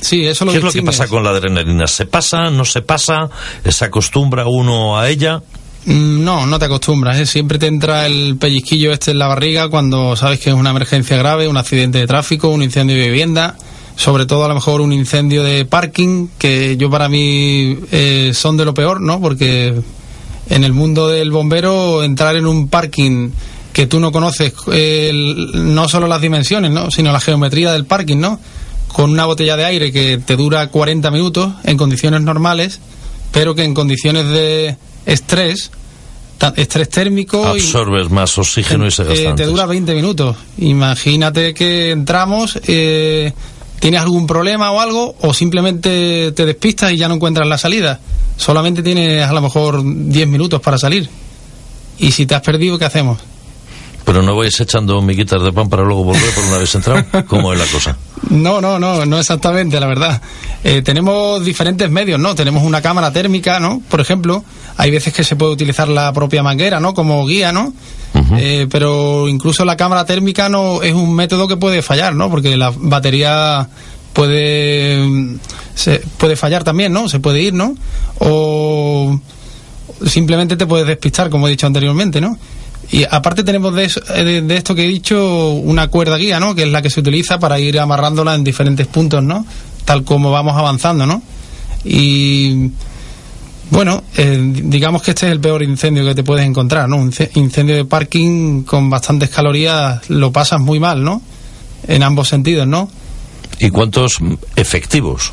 [0.01, 1.87] Sí, eso lo ¿Qué es lo que pasa con la adrenalina?
[1.87, 2.51] ¿Se pasa?
[2.51, 3.29] ¿No se pasa?
[3.69, 5.43] ¿Se acostumbra uno a ella?
[5.87, 7.27] Mm, no, no te acostumbras, ¿eh?
[7.27, 11.17] siempre te entra el pellizquillo este en la barriga cuando sabes que es una emergencia
[11.17, 13.57] grave, un accidente de tráfico, un incendio de vivienda,
[13.97, 18.59] sobre todo a lo mejor un incendio de parking, que yo para mí eh, son
[18.59, 19.21] de lo peor, ¿no?
[19.21, 19.75] Porque
[20.51, 23.31] en el mundo del bombero entrar en un parking
[23.73, 24.53] que tú no conoces
[25.55, 26.91] no solo las dimensiones, ¿no?
[26.91, 28.41] sino la geometría del parking, ¿no?
[28.89, 32.81] Con una botella de aire que te dura 40 minutos en condiciones normales,
[33.31, 35.71] pero que en condiciones de estrés,
[36.57, 37.47] estrés térmico.
[37.47, 40.37] Absorbes más oxígeno y se eh, Te dura 20 minutos.
[40.59, 43.33] Imagínate que entramos, eh,
[43.79, 48.01] tienes algún problema o algo, o simplemente te despistas y ya no encuentras la salida.
[48.37, 51.09] Solamente tienes a lo mejor 10 minutos para salir.
[51.99, 53.19] Y si te has perdido, ¿qué hacemos?
[54.05, 57.05] Pero no vais echando miguitas de pan para luego volver por una vez entrado.
[57.29, 57.97] ¿Cómo es la cosa?
[58.31, 60.23] No, no, no, no exactamente, la verdad.
[60.63, 62.35] Eh, tenemos diferentes medios, ¿no?
[62.35, 63.83] Tenemos una cámara térmica, ¿no?
[63.89, 64.45] Por ejemplo,
[64.77, 66.95] hay veces que se puede utilizar la propia manguera, ¿no?
[66.95, 67.73] Como guía, ¿no?
[68.37, 72.31] Eh, pero incluso la cámara térmica no es un método que puede fallar, ¿no?
[72.31, 73.69] Porque la batería
[74.13, 75.39] puede
[75.75, 77.09] se puede fallar también, ¿no?
[77.09, 77.75] Se puede ir, ¿no?
[78.19, 79.19] O
[80.07, 82.39] simplemente te puedes despistar, como he dicho anteriormente, ¿no?
[82.93, 86.55] Y aparte tenemos eh, de, esto que he dicho una cuerda guía, ¿no?
[86.55, 89.47] Que es la que se utiliza para ir amarrándola en diferentes puntos, ¿no?
[89.85, 91.23] Tal como vamos avanzando, ¿no?
[91.85, 92.71] Y
[93.71, 96.97] bueno, eh, digamos que este es el peor incendio que te puedes encontrar, ¿no?
[96.97, 101.23] Un incendio de parking con bastantes calorías lo pasas muy mal, ¿no?
[101.87, 102.91] En ambos sentidos, ¿no?
[103.61, 104.15] ¿Y cuántos
[104.57, 105.33] efectivos?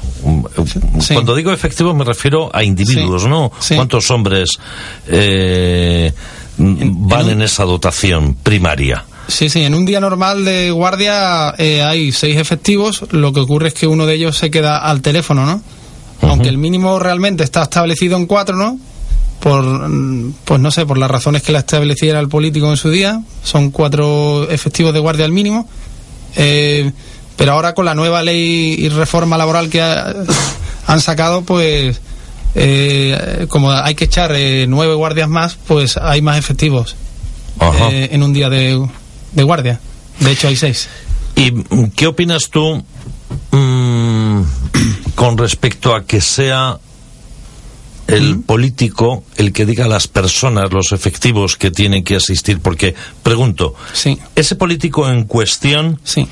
[1.14, 3.52] Cuando digo efectivos me refiero a individuos, ¿no?
[3.76, 4.50] ¿Cuántos hombres
[5.08, 6.12] eh,
[6.58, 9.06] van en, esa dotación primaria.
[9.28, 13.70] Sí, sí, en un día normal de guardia eh, hay seis efectivos, lo que ocurre
[13.70, 15.62] es que uno de ellos se queda al teléfono, ¿no?
[16.22, 18.80] Aunque el mínimo realmente está establecido en cuatro, ¿no?
[19.40, 19.64] Por,
[20.46, 23.70] pues no sé, por las razones que la estableciera el político en su día, son
[23.70, 25.70] cuatro efectivos de guardia al mínimo.
[26.36, 26.92] Eh,
[27.36, 32.02] pero ahora con la nueva ley y reforma laboral que han sacado, pues
[32.60, 36.96] eh, como hay que echar eh, nueve guardias más, pues hay más efectivos
[37.92, 38.84] eh, en un día de,
[39.34, 39.80] guardia.
[40.20, 40.90] De hecho, hay seis.
[41.36, 41.54] ¿Y
[41.96, 42.84] qué opinas tú
[43.52, 44.42] mm,
[45.14, 46.80] con respecto a que sea
[48.08, 52.60] el político el que diga a las personas los efectivos que tienen que asistir?
[52.60, 54.18] Porque, pregunto, sí.
[54.36, 56.28] ese político en cuestión sí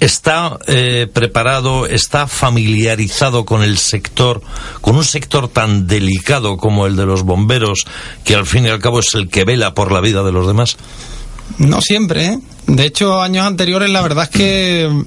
[0.00, 4.42] está eh, preparado, está familiarizado con el sector,
[4.80, 7.84] con un sector tan delicado como el de los bomberos,
[8.24, 10.46] que al fin y al cabo es el que vela por la vida de los
[10.46, 10.76] demás?
[11.58, 12.38] No siempre, ¿eh?
[12.66, 15.04] De hecho, años anteriores la verdad es que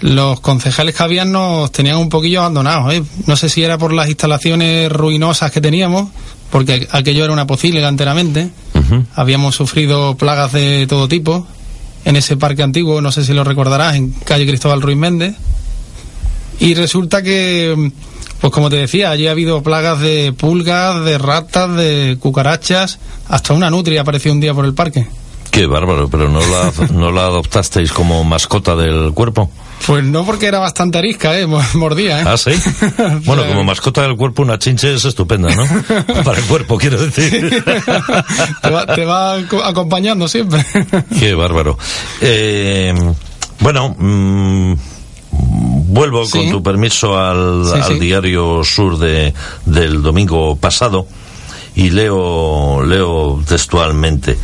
[0.00, 2.92] los concejales que habían nos tenían un poquillo abandonados.
[2.92, 3.02] ¿eh?
[3.26, 6.10] No sé si era por las instalaciones ruinosas que teníamos,
[6.50, 8.50] porque aquello era una pocilga enteramente.
[9.14, 11.46] Habíamos sufrido plagas de todo tipo,
[12.04, 15.34] en ese parque antiguo, no sé si lo recordarás, en calle Cristóbal Ruiz Méndez.
[16.60, 17.92] Y resulta que,
[18.40, 23.54] pues como te decía, allí ha habido plagas de pulgas, de ratas, de cucarachas, hasta
[23.54, 25.06] una nutria apareció un día por el parque.
[25.54, 29.48] Qué bárbaro, pero ¿no la, no la adoptasteis como mascota del cuerpo?
[29.86, 31.46] Pues no, porque era bastante arisca, ¿eh?
[31.74, 32.24] Mordía, ¿eh?
[32.26, 32.50] Ah, sí.
[33.24, 35.64] Bueno, como mascota del cuerpo, una chinche es estupenda, ¿no?
[36.24, 37.62] Para el cuerpo, quiero decir.
[38.96, 40.66] te, va, acompañando siempre.
[41.20, 41.78] Qué bárbaro.
[42.20, 42.92] Eh,
[43.60, 44.74] bueno, mm,
[45.30, 49.32] vuelvo con tu permiso al, al diario Sur de,
[49.66, 51.06] del domingo pasado
[51.76, 54.36] y leo, leo textualmente.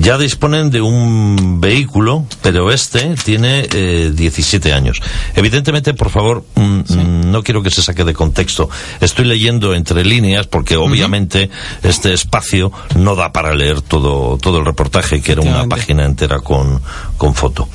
[0.00, 5.00] Ya disponen de un vehículo, pero este tiene eh, 17 años.
[5.34, 8.70] Evidentemente, por favor, mm, mm, no quiero que se saque de contexto.
[9.00, 11.50] Estoy leyendo entre líneas porque obviamente
[11.82, 16.38] este espacio no da para leer todo, todo el reportaje, que era una página entera
[16.38, 16.80] con,
[17.16, 17.68] con foto.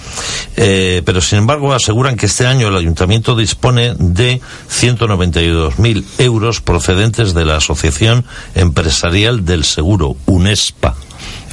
[0.55, 4.39] Eh, pero sin embargo, aseguran que este año el ayuntamiento dispone de
[4.71, 8.23] 192.000 euros procedentes de la Asociación
[8.55, 10.95] Empresarial del Seguro, UNESPA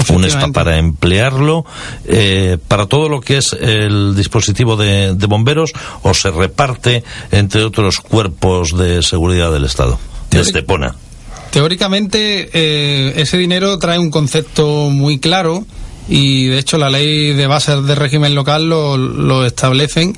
[0.09, 1.65] un para emplearlo
[2.05, 7.99] eh, para todo lo que es el dispositivo de, bomberos o se reparte entre otros
[7.99, 9.99] cuerpos de seguridad del Estado,
[10.31, 10.97] de Estepona.
[11.51, 15.67] Teóricamente, eh, ese dinero trae un concepto muy claro
[16.09, 20.17] y, de hecho, la ley de bases de régimen local lo, lo establecen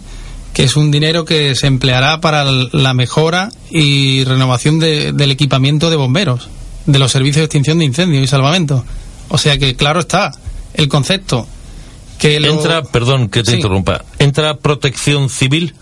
[0.52, 5.96] que es un dinero que se empleará para la mejora y renovación del equipamiento de
[5.96, 6.48] bomberos,
[6.86, 8.84] de los servicios de extinción de incendios y salvamento.
[9.32, 10.30] O sea que, claro está,
[10.74, 11.48] el concepto
[12.18, 15.74] que Entra, perdón que te interrumpa, ¿entra protección civil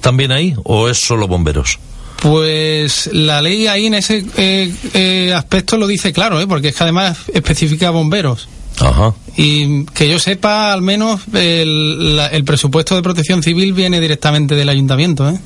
[0.00, 1.78] también ahí o es solo bomberos?
[2.20, 6.48] Pues la ley ahí en ese eh, eh, aspecto lo dice claro, ¿eh?
[6.48, 8.48] porque es que además especifica bomberos.
[8.80, 9.14] Ajá.
[9.36, 14.68] Y que yo sepa, al menos el, el, presupuesto de protección civil viene directamente del
[14.68, 15.38] ayuntamiento, ¿eh?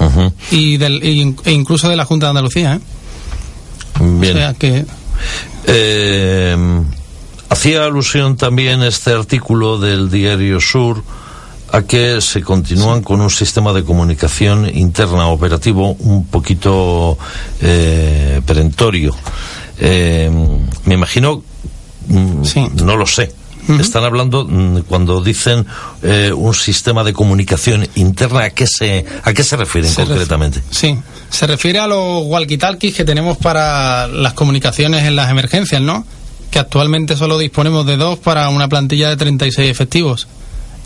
[0.00, 0.32] Ajá.
[0.50, 1.00] Y del,
[1.44, 2.80] e incluso de la Junta de Andalucía, ¿eh?
[4.00, 4.36] Bien.
[4.36, 4.84] O sea que.
[5.66, 6.56] Eh,
[7.54, 11.04] Hacía alusión también este artículo del diario Sur
[11.70, 17.16] a que se continúan con un sistema de comunicación interna operativo un poquito
[17.62, 19.14] eh, perentorio.
[19.78, 20.28] Eh,
[20.84, 21.44] me imagino,
[22.08, 22.42] mm,
[22.84, 23.32] no lo sé,
[23.78, 25.64] Están hablando mm, cuando dicen
[26.02, 28.46] eh, un sistema de comunicación interna.
[28.46, 30.60] ¿A qué se, a qué se refieren concretamente?
[30.72, 30.98] sí,
[31.30, 36.04] se refiere a los walkie-talkies que tenemos para las comunicaciones en las emergencias, ¿no?
[36.54, 40.28] Que actualmente solo disponemos de dos para una plantilla de 36 efectivos.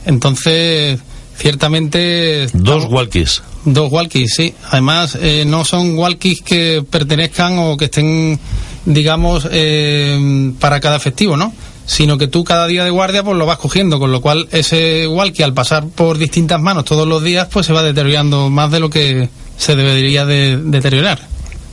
[0.07, 0.99] Entonces,
[1.37, 2.47] ciertamente...
[2.55, 3.43] Dos walkies.
[3.67, 4.55] Dos walkies, sí.
[4.71, 8.41] Además, eh, no son walkies que pertenezcan o que estén,
[8.87, 11.53] digamos, eh, para cada efectivo, ¿no?
[11.85, 15.07] Sino que tú cada día de guardia pues lo vas cogiendo, con lo cual ese
[15.07, 18.81] walkie al pasar por distintas manos todos los días pues se va deteriorando más de
[18.81, 19.29] lo que
[19.59, 21.29] se debería de deteriorar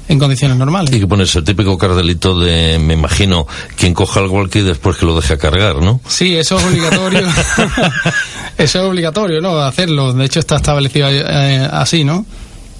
[0.07, 0.93] en condiciones normales.
[0.93, 5.05] Y que pones el típico cardelito de, me imagino, quien coja el walkie después que
[5.05, 5.99] lo deje cargar, ¿no?
[6.07, 7.21] Sí, eso es obligatorio.
[8.57, 9.59] eso es obligatorio, ¿no?
[9.59, 10.13] Hacerlo.
[10.13, 12.25] De hecho, está establecido eh, así, ¿no?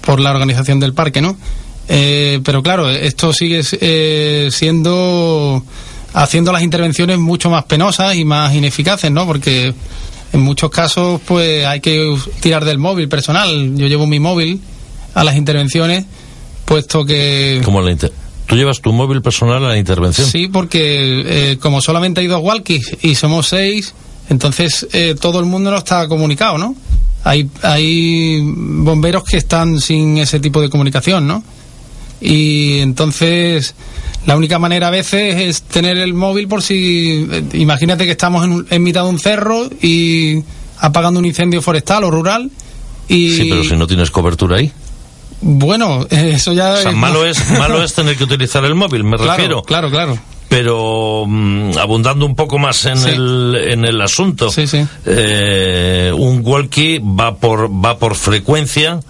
[0.00, 1.36] Por la organización del parque, ¿no?
[1.88, 5.62] Eh, pero claro, esto sigue eh, siendo
[6.14, 9.26] haciendo las intervenciones mucho más penosas y más ineficaces, ¿no?
[9.26, 9.74] Porque
[10.32, 13.76] en muchos casos, pues hay que tirar del móvil personal.
[13.76, 14.60] Yo llevo mi móvil
[15.14, 16.04] a las intervenciones
[16.66, 17.62] puesto que...
[17.64, 17.96] ¿Cómo la
[18.46, 20.28] ¿Tú llevas tu móvil personal a la intervención?
[20.28, 23.94] Sí, porque eh, como solamente hay dos walkies y somos seis,
[24.28, 26.76] entonces eh, todo el mundo no está comunicado, ¿no?
[27.24, 31.42] Hay, hay bomberos que están sin ese tipo de comunicación, ¿no?
[32.20, 33.74] Y entonces
[34.26, 37.26] la única manera a veces es tener el móvil por si...
[37.30, 40.42] Eh, imagínate que estamos en, en mitad de un cerro y
[40.78, 42.48] apagando un incendio forestal o rural
[43.08, 43.30] y...
[43.30, 44.72] Sí, pero si no tienes cobertura ahí.
[45.40, 46.92] Bueno, eso ya.
[46.94, 49.62] malo, es, malo es tener que utilizar el móvil, me refiero.
[49.62, 50.18] Claro, claro.
[50.48, 54.86] Pero mm, abundando un poco más en, el, en el asunto, sí, sí.
[55.04, 59.00] Eh, un walkie va por, va por frecuencia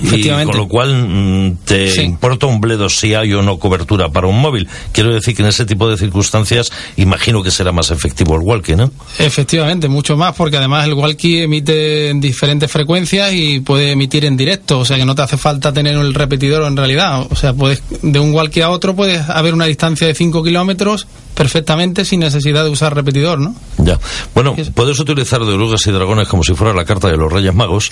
[0.00, 4.26] y con lo cual mm, te importa un bledo si hay o no cobertura para
[4.26, 4.68] un móvil.
[4.92, 8.76] Quiero decir que en ese tipo de circunstancias imagino que será más efectivo el walkie,
[8.76, 8.90] ¿no?
[9.18, 14.36] Efectivamente, mucho más porque además el walkie emite en diferentes frecuencias y puede emitir en
[14.36, 17.26] directo, o sea que no te hace falta tener el repetidor en realidad.
[17.30, 21.06] O sea, puedes de un walkie a otro puedes haber una distancia de 5 kilómetros
[21.34, 23.54] perfectamente sin necesidad de usar repetidor, ¿no?
[23.78, 23.98] Ya.
[24.34, 27.54] Bueno, puedes utilizar de orugas y dragones como si fuera la carta de los Reyes
[27.54, 27.90] Magos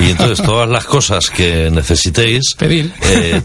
[0.00, 2.54] y entonces todas las cosas que necesitéis...
[2.58, 2.92] Pedir.
[3.02, 3.42] Eh,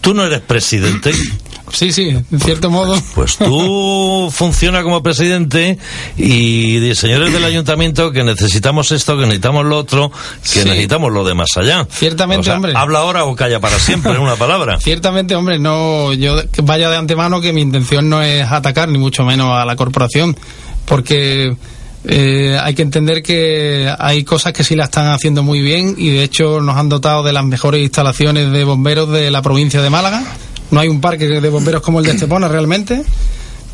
[0.00, 1.12] ¿Tú no eres presidente?
[1.72, 2.94] Sí, sí, en cierto modo.
[3.14, 5.78] Pues tú funciona como presidente
[6.16, 10.12] y señores del ayuntamiento que necesitamos esto, que necesitamos lo otro,
[10.52, 11.86] que necesitamos lo de más allá.
[11.90, 12.72] Ciertamente, hombre.
[12.76, 14.78] Habla ahora o calla para siempre, en una palabra.
[14.80, 19.24] Ciertamente, hombre, no, yo vaya de antemano que mi intención no es atacar ni mucho
[19.24, 20.36] menos a la corporación
[20.84, 21.56] porque
[22.04, 26.10] eh, hay que entender que hay cosas que sí la están haciendo muy bien y
[26.10, 29.90] de hecho nos han dotado de las mejores instalaciones de bomberos de la provincia de
[29.90, 30.24] Málaga.
[30.72, 33.04] No hay un parque de bomberos como el de Estepona realmente,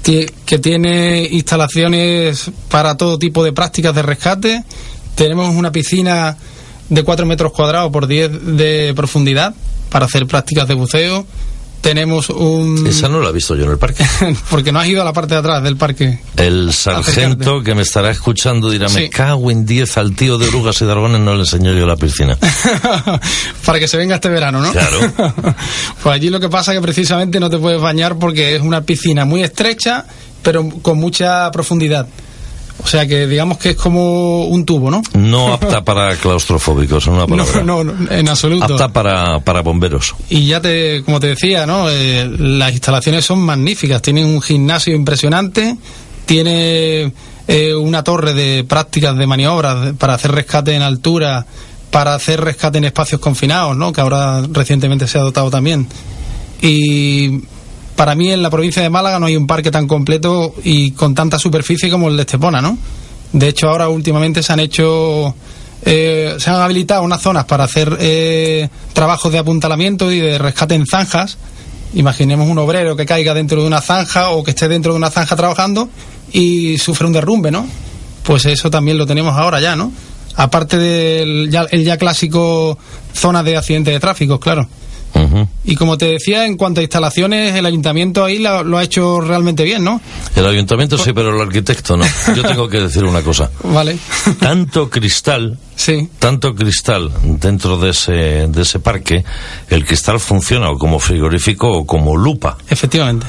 [0.02, 4.64] que tiene instalaciones para todo tipo de prácticas de rescate.
[5.14, 6.36] Tenemos una piscina
[6.88, 9.54] de 4 metros cuadrados por 10 de profundidad
[9.90, 11.26] para hacer prácticas de buceo
[11.88, 12.86] tenemos un...
[12.86, 14.04] Esa no la he visto yo en el parque.
[14.50, 16.18] Porque no has ido a la parte de atrás del parque.
[16.36, 20.82] El sargento que me estará escuchando dirá, me cago en 10 al tío de orugas
[20.82, 22.36] y dragones no le enseño yo la piscina.
[23.64, 24.70] Para que se venga este verano, ¿no?
[24.70, 24.98] Claro.
[26.02, 28.82] pues allí lo que pasa es que precisamente no te puedes bañar porque es una
[28.82, 30.04] piscina muy estrecha,
[30.42, 32.06] pero con mucha profundidad.
[32.82, 35.02] O sea que digamos que es como un tubo, ¿no?
[35.14, 37.62] No apta para claustrofóbicos, en una palabra.
[37.62, 38.64] No, no, en absoluto.
[38.64, 40.14] Apta para, para bomberos.
[40.28, 41.90] Y ya te, como te decía, ¿no?
[41.90, 44.00] Eh, las instalaciones son magníficas.
[44.00, 45.76] Tienen un gimnasio impresionante,
[46.24, 47.12] tiene
[47.46, 51.46] eh, una torre de prácticas de maniobras para hacer rescate en altura,
[51.90, 53.92] para hacer rescate en espacios confinados, ¿no?
[53.92, 55.88] Que ahora recientemente se ha dotado también.
[56.60, 57.40] Y
[57.98, 61.16] para mí en la provincia de Málaga no hay un parque tan completo y con
[61.16, 62.78] tanta superficie como el de Estepona, ¿no?
[63.32, 65.34] De hecho, ahora últimamente se han hecho,
[65.82, 70.76] eh, se han habilitado unas zonas para hacer eh, trabajos de apuntalamiento y de rescate
[70.76, 71.38] en zanjas.
[71.94, 75.10] Imaginemos un obrero que caiga dentro de una zanja o que esté dentro de una
[75.10, 75.88] zanja trabajando
[76.30, 77.66] y sufre un derrumbe, ¿no?
[78.22, 79.90] Pues eso también lo tenemos ahora ya, ¿no?
[80.36, 82.78] Aparte del ya, el ya clásico
[83.12, 84.68] zona de accidentes de tráfico, claro.
[85.64, 89.64] Y como te decía, en cuanto a instalaciones, el ayuntamiento ahí lo, ha hecho realmente
[89.64, 90.00] bien, ¿no?
[90.34, 92.04] El ayuntamiento sí, pero el arquitecto no.
[92.34, 93.50] Yo tengo que decir una cosa.
[93.64, 93.98] Vale.
[94.38, 96.08] Tanto cristal, sí.
[96.18, 98.12] tanto cristal dentro de ese,
[98.48, 99.24] de ese parque,
[99.68, 102.56] el cristal funciona o como frigorífico o como lupa.
[102.68, 103.26] Efectivamente.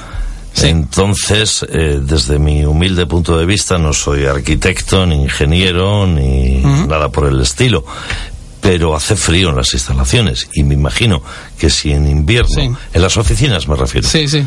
[0.62, 7.10] Entonces, eh, desde mi humilde punto de vista, no soy arquitecto, ni ingeniero, ni nada
[7.10, 7.86] por el estilo
[8.62, 11.22] pero hace frío en las instalaciones y me imagino
[11.58, 14.46] que si en invierno, en las oficinas me refiero, sí, sí.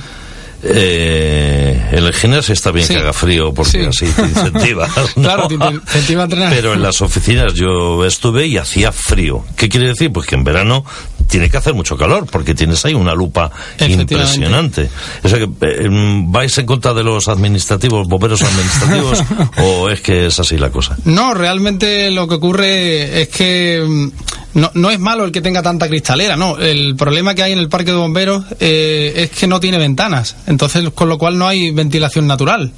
[0.65, 4.89] Eh, en el gimnasio está bien que haga frío porque así te incentiva.
[5.15, 6.53] claro, te incentiva a entrenar.
[6.53, 9.45] Pero en las oficinas yo estuve y hacía frío.
[9.57, 10.13] ¿Qué quiere decir?
[10.13, 10.85] Pues que en verano
[11.33, 14.91] tiene que hacer mucho calor porque tienes ahí una lupa impresionante.
[15.25, 15.89] O sea que eh,
[16.27, 19.25] vais en contra de los administrativos, bomberos administrativos
[19.57, 20.95] o es que es así la cosa.
[21.07, 25.63] No, realmente lo que ocurre es que mm, no, no es malo el que tenga
[25.63, 26.59] tanta cristalera, no.
[26.59, 30.37] El problema que hay en el parque de bomberos eh, es que no tiene ventanas,
[30.47, 32.73] entonces con lo cual no hay ventilación natural.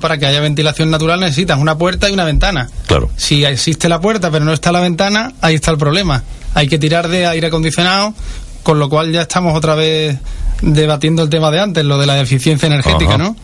[0.00, 2.68] para que haya ventilación natural necesitas una puerta y una ventana.
[2.88, 3.10] Claro.
[3.16, 6.24] Si existe la puerta pero no está la ventana, ahí está el problema
[6.56, 8.14] hay que tirar de aire acondicionado,
[8.62, 10.16] con lo cual ya estamos otra vez
[10.62, 13.36] debatiendo el tema de antes, lo de la eficiencia energética, ¿no?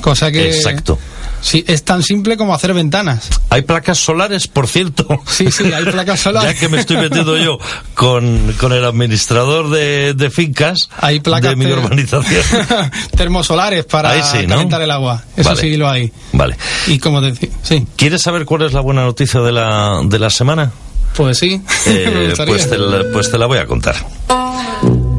[0.00, 0.48] Cosa que...
[0.48, 0.98] Exacto.
[1.40, 3.30] Sí, es tan simple como hacer ventanas.
[3.50, 5.06] Hay placas solares, por cierto.
[5.28, 6.54] Sí, sí, hay placas solares.
[6.54, 7.56] ya que me estoy metiendo yo
[7.94, 12.42] con, el administrador de, fincas hay placas de mi urbanización.
[13.16, 15.22] termosolares para calentar el agua.
[15.36, 16.10] Eso sí lo hay.
[16.32, 16.56] Vale.
[16.88, 17.86] Y como decía, sí.
[17.94, 20.72] ¿Quieres saber cuál es la buena noticia de la, de la semana?
[21.16, 21.60] Pues sí.
[21.88, 23.94] Eh, pues, te la, pues te la voy a contar.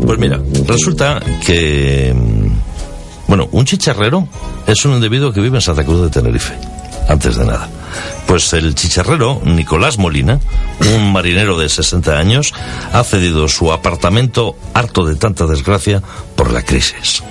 [0.05, 2.13] Pues mira, resulta que.
[2.13, 4.27] Mm, bueno, un chicharrero
[4.65, 6.53] es un individuo que vive en Santa Cruz de Tenerife.
[7.07, 7.69] Antes de nada.
[8.25, 10.39] Pues el chicharrero Nicolás Molina,
[10.93, 12.53] un marinero de 60 años,
[12.91, 16.03] ha cedido su apartamento harto de tanta desgracia
[16.35, 17.23] por la crisis.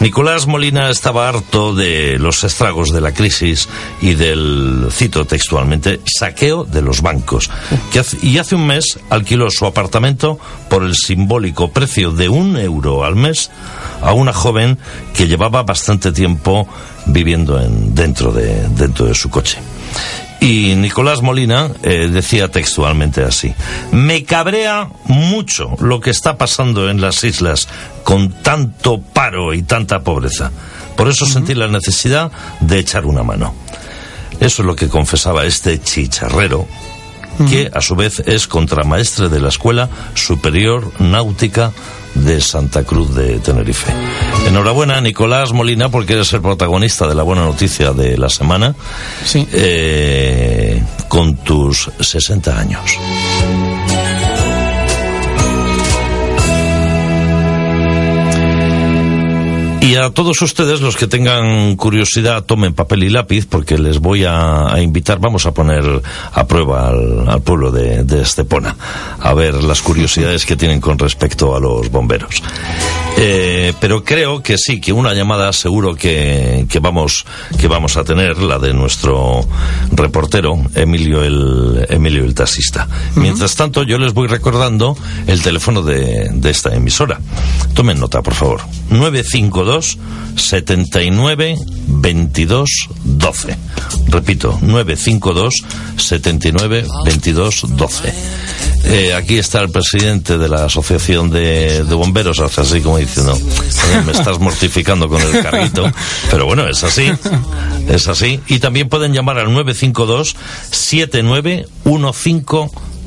[0.00, 3.68] Nicolás Molina estaba harto de los estragos de la crisis
[4.02, 7.50] y del, cito textualmente, saqueo de los bancos.
[8.22, 13.16] y hace un mes alquiló su apartamento por el simbólico precio de un euro al
[13.16, 13.50] mes
[14.02, 14.78] a una joven
[15.14, 16.68] que llevaba bastante tiempo
[17.06, 19.58] viviendo en, dentro, de, dentro de su coche.
[20.40, 23.54] Y Nicolás Molina eh, decía textualmente así,
[23.92, 27.68] me cabrea mucho lo que está pasando en las islas
[28.02, 30.50] con tanto paro y tanta pobreza.
[30.96, 33.54] Por eso sentí la necesidad de echar una mano.
[34.40, 36.66] Eso es lo que confesaba este chicharrero,
[37.48, 41.72] que a su vez es contramaestre de la Escuela Superior Náutica
[42.14, 43.92] de Santa Cruz de Tenerife.
[44.46, 48.74] Enhorabuena, Nicolás Molina, porque eres el protagonista de la buena noticia de la semana.
[49.24, 49.46] Sí.
[49.52, 52.98] Eh, con tus 60 años.
[59.84, 64.24] Y a todos ustedes, los que tengan curiosidad, tomen papel y lápiz, porque les voy
[64.24, 65.84] a, invitar, vamos a poner
[66.32, 68.74] a prueba al, pueblo de, de, Estepona,
[69.20, 72.42] a ver las curiosidades que tienen con respecto a los bomberos.
[73.18, 77.26] Eh, pero creo que sí, que una llamada seguro que, que, vamos,
[77.60, 79.46] que vamos a tener, la de nuestro
[79.92, 82.88] reportero, Emilio el, Emilio el taxista.
[83.16, 87.20] Mientras tanto, yo les voy recordando el teléfono de, de esta emisora.
[87.74, 88.62] Tomen nota, por favor.
[88.88, 89.73] 952
[90.36, 91.56] 79
[91.86, 92.70] 22
[93.04, 93.56] 12.
[94.08, 95.54] Repito, 952
[95.96, 98.14] 79 22 12.
[99.16, 103.38] aquí está el presidente de la Asociación de, de Bomberos, hace así como diciendo,
[104.06, 105.90] me estás mortificando con el carrito.
[106.30, 107.10] Pero bueno, es así.
[107.88, 108.40] Es así.
[108.48, 110.36] Y también pueden llamar al 952
[110.70, 111.66] 79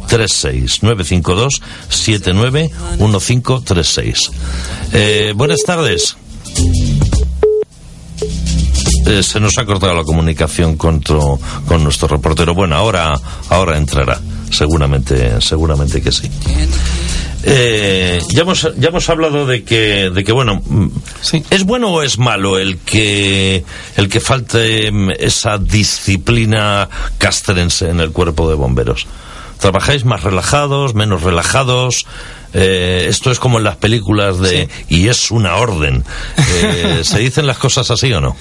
[0.08, 4.32] 36 952 79 1536
[4.94, 6.18] eh, buenas tardes
[9.08, 12.54] eh, se nos ha cortado la comunicación con, con nuestro reportero.
[12.54, 13.14] Bueno, ahora,
[13.50, 14.20] ahora entrará.
[14.52, 16.30] Seguramente, seguramente que sí.
[17.44, 20.88] Eh, ya, hemos, ya hemos hablado de que, de que bueno, mm,
[21.50, 23.64] ¿es bueno o es malo el que,
[23.96, 29.08] el que falte mm, esa disciplina castrense en el cuerpo de bomberos?
[29.60, 32.06] ¿Trabajáis más relajados, menos relajados?
[32.54, 36.04] Eh, esto es como en las películas de y es una orden.
[37.04, 38.36] ¿Se dicen las cosas así o no?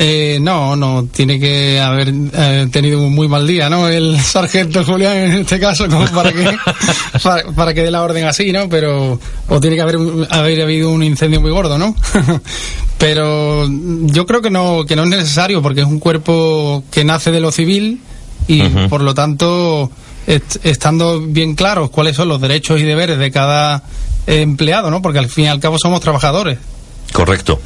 [0.00, 3.88] Eh, no, no, tiene que haber eh, tenido un muy mal día, ¿no?
[3.88, 6.56] El sargento Julián en este caso, como para que,
[7.56, 8.68] para, que dé la orden así, ¿no?
[8.68, 9.18] Pero,
[9.48, 9.96] o tiene que haber,
[10.30, 11.96] haber habido un incendio muy gordo, ¿no?
[12.98, 17.32] Pero yo creo que no, que no es necesario porque es un cuerpo que nace
[17.32, 18.00] de lo civil
[18.46, 19.90] y por lo tanto,
[20.62, 23.82] estando bien claros cuáles son los derechos y deberes de cada
[24.26, 25.00] empleado, ¿no?
[25.00, 26.58] Porque al fin y al cabo somos trabajadores.
[27.12, 27.60] Correcto.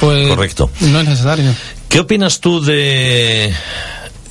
[0.00, 0.70] Pues Correcto.
[0.80, 1.54] No es necesario.
[1.88, 3.52] ¿Qué opinas tú de,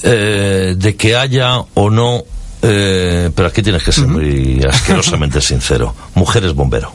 [0.04, 2.24] eh, de que haya o no,
[2.62, 6.94] eh, pero aquí tienes que ser muy asquerosamente sincero, mujeres bombero?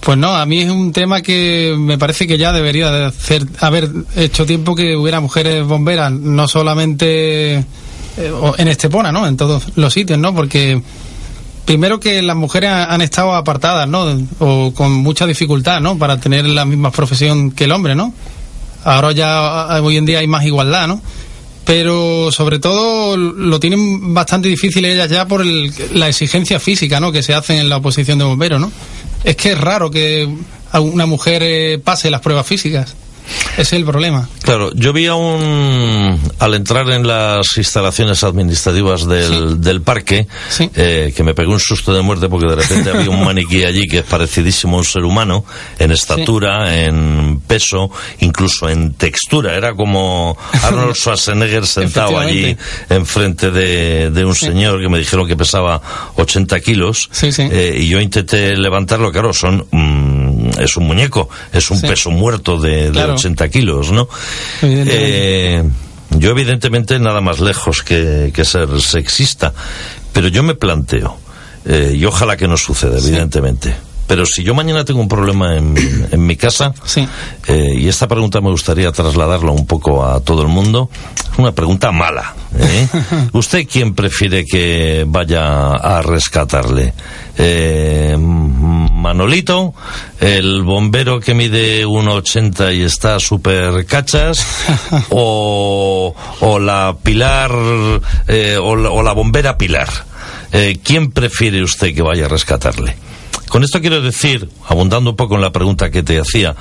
[0.00, 3.44] Pues no, a mí es un tema que me parece que ya debería de hacer,
[3.58, 7.64] haber hecho tiempo que hubiera mujeres bomberas, no solamente
[8.16, 9.26] eh, en Estepona, ¿no?
[9.26, 10.34] En todos los sitios, ¿no?
[10.34, 10.82] Porque
[11.64, 14.18] primero que las mujeres han estado apartadas, ¿no?
[14.38, 15.98] O con mucha dificultad, ¿no?
[15.98, 18.12] Para tener la misma profesión que el hombre, ¿no?
[18.84, 21.00] Ahora ya hoy en día hay más igualdad, ¿no?
[21.64, 27.12] Pero sobre todo lo tienen bastante difícil ellas ya por la exigencia física, ¿no?
[27.12, 28.72] Que se hacen en la oposición de bomberos, ¿no?
[29.22, 30.28] Es que es raro que
[30.72, 32.96] una mujer eh, pase las pruebas físicas.
[33.56, 34.28] Es el problema.
[34.42, 36.18] Claro, yo vi a un.
[36.38, 40.26] Al entrar en las instalaciones administrativas del, del parque,
[40.74, 43.86] eh, que me pegó un susto de muerte porque de repente había un maniquí allí
[43.86, 45.44] que es parecidísimo a un ser humano,
[45.78, 49.54] en estatura, en peso, incluso en textura.
[49.54, 52.56] Era como Arnold Schwarzenegger sentado allí
[52.88, 55.80] enfrente de, de un señor que me dijeron que pesaba
[56.16, 57.10] 80 kilos.
[57.22, 59.66] Eh, y yo intenté levantarlo, claro, son.
[59.70, 60.19] Mm,
[60.58, 64.08] es un muñeco, es un peso muerto de, de 80 kilos, ¿no?
[64.62, 65.62] Eh,
[66.18, 69.52] yo evidentemente nada más lejos que, ser sexista,
[70.12, 71.16] pero yo me planteo,
[71.64, 73.74] eh, y ojalá que no suceda, evidentemente.
[74.10, 76.74] Pero si yo mañana tengo un problema en, en mi casa,
[77.46, 80.90] eh, y esta pregunta me gustaría trasladarla un poco a todo el mundo,
[81.32, 82.34] es una pregunta mala.
[82.58, 82.88] ¿eh?
[83.32, 86.92] ¿Usted quién prefiere que vaya a rescatarle?
[89.00, 89.74] Eh, Manolito,
[90.20, 94.46] el bombero que mide 1,80 y está súper cachas,
[95.10, 98.00] o, o la Pilar, o
[98.60, 99.88] o, la, bombera Pilar.
[100.82, 102.96] ¿Quién prefiere usted que vaya a rescatarle?
[103.50, 106.54] Con esto quiero decir, abundando un poco en la pregunta que te hacía,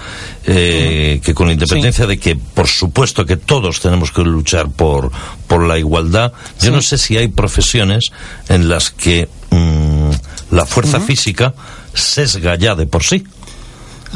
[0.44, 5.12] eh, que con independencia de que, por supuesto, que todos tenemos que luchar por,
[5.46, 8.06] por la igualdad, yo no sé si hay profesiones
[8.48, 10.10] en las que mm,
[10.50, 11.54] la fuerza física
[11.94, 13.24] sesga ya de por sí.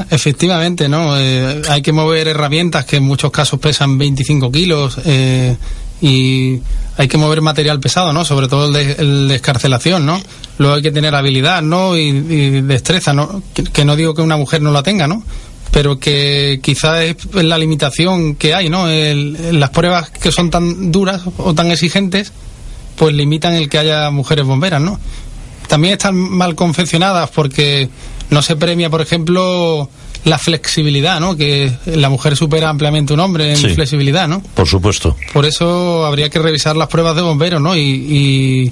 [0.09, 1.19] Efectivamente, ¿no?
[1.19, 5.55] Eh, hay que mover herramientas que en muchos casos pesan 25 kilos eh,
[6.01, 6.59] y
[6.97, 8.25] hay que mover material pesado, ¿no?
[8.25, 10.19] Sobre todo el de, escarcelación, ¿no?
[10.57, 11.95] Luego hay que tener habilidad, ¿no?
[11.95, 13.43] Y, destreza, ¿no?
[13.53, 15.23] Que, no digo que una mujer no la tenga, ¿no?
[15.71, 18.85] Pero que quizás es la limitación que hay, ¿no?
[18.87, 22.31] las pruebas que son tan duras o tan exigentes,
[22.95, 24.99] pues limitan el que haya mujeres bomberas, ¿no?
[25.73, 27.89] También están mal confeccionadas porque
[28.29, 29.89] no se premia, por ejemplo,
[30.23, 31.35] la flexibilidad, ¿no?
[31.35, 34.43] Que la mujer supera ampliamente un hombre en flexibilidad, ¿no?
[34.53, 35.17] Por supuesto.
[35.33, 37.75] Por eso habría que revisar las pruebas de bomberos, ¿no?
[37.75, 38.71] Y,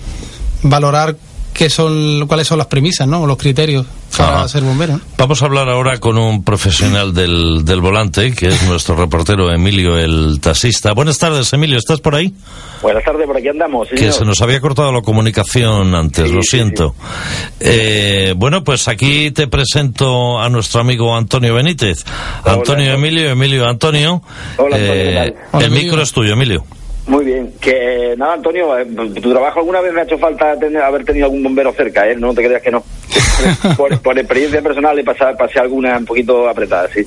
[0.62, 1.18] valorar
[1.54, 3.26] qué son, cuáles son las premisas, ¿no?
[3.26, 3.86] Los criterios
[4.18, 5.00] para ser bombero.
[5.18, 9.98] Vamos a hablar ahora con un profesional del, del volante, que es nuestro reportero Emilio,
[9.98, 10.94] el taxista.
[10.94, 12.34] Buenas tardes, Emilio, ¿estás por ahí?
[12.82, 13.88] Buenas tardes, por aquí andamos.
[13.90, 16.96] Que se nos había cortado la comunicación antes, lo siento.
[17.60, 22.04] Eh, bueno, pues aquí te presento a nuestro amigo Antonio Benítez.
[22.44, 24.22] Antonio Emilio, Emilio Antonio.
[24.58, 26.66] Hola, eh, el micro es tuyo, Emilio.
[27.08, 27.54] Muy bien.
[27.60, 28.86] Que nada, Antonio, eh,
[29.22, 32.16] tu trabajo alguna vez me ha hecho falta tener, haber tenido algún bombero cerca, ¿eh?
[32.16, 32.84] No te creas que no.
[34.04, 37.06] por, experiencia personal he pasado, pasé alguna un poquito apretada, sí.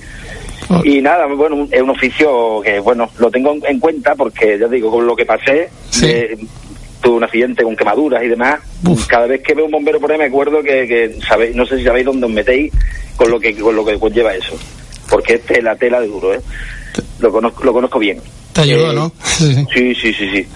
[0.82, 4.90] Y nada, bueno, es un oficio que, bueno, lo tengo en cuenta porque, ya digo,
[4.90, 5.68] con lo que pasé,
[7.04, 8.60] tuve un accidente con quemaduras y demás.
[9.08, 11.78] Cada vez que veo un bombero por ahí me acuerdo que, que sabéis, no sé
[11.78, 12.72] si sabéis dónde os metéis
[13.14, 14.56] con lo que con lo que conlleva eso.
[15.08, 16.40] Porque es tela, tela de duro, ¿eh?
[17.18, 18.20] Lo conozco, lo conozco bien.
[18.52, 19.12] Te ayudó, ¿no?
[19.24, 20.46] Sí, sí, sí, sí,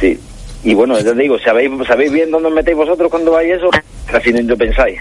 [0.00, 0.18] sí.
[0.64, 3.70] Y bueno, ya te digo, ¿sabéis, ¿sabéis bien dónde os metéis vosotros cuando vais eso?
[4.06, 4.98] Casi no pensáis.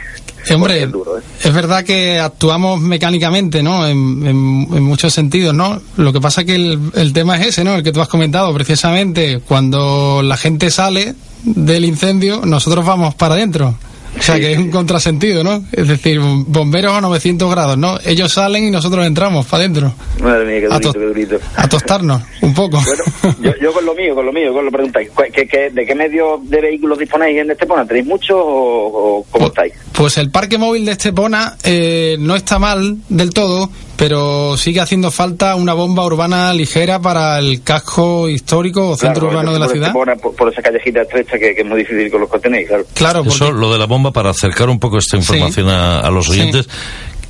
[0.54, 1.22] hombre, es, duro, ¿eh?
[1.44, 3.88] es, verdad que actuamos mecánicamente, ¿no?
[3.88, 5.82] En, en, muchos sentidos, ¿no?
[5.98, 7.76] Lo que pasa que el, el tema es ese, ¿no?
[7.76, 13.34] El que tú has comentado, precisamente, cuando la gente sale del incendio, nosotros vamos para
[13.36, 13.76] adentro.
[14.18, 15.64] O sea, que es un contrasentido, ¿no?
[15.72, 17.98] Es decir, bomberos a 900 grados, ¿no?
[18.06, 19.94] Ellos salen y nosotros entramos para adentro.
[20.22, 21.40] Madre mía, qué durito, qué durito.
[21.56, 22.82] A tostarnos, un poco.
[22.82, 25.10] Bueno, yo, con lo mío, con lo mío, con lo preguntáis.
[25.34, 27.86] ¿qué, de qué medio de vehículos disponéis en Estepona?
[27.86, 29.74] ¿Tenéis muchos o, cómo pues, estáis?
[29.94, 35.10] Pues el parque móvil de Estepona eh, no está mal del todo, pero sigue haciendo
[35.10, 39.92] falta una bomba urbana ligera para el casco histórico o centro urbano de la ciudad.
[39.92, 40.08] Por,
[40.52, 42.86] esa callejita estrecha que, es muy difícil con los que tenéis, claro.
[42.94, 46.70] claro Eso, lo de la bomba, para acercar un poco esta información a, los oyentes,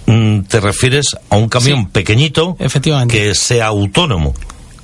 [0.05, 2.57] mm, te refieres a un camión pequeñito
[3.07, 4.33] que sea autónomo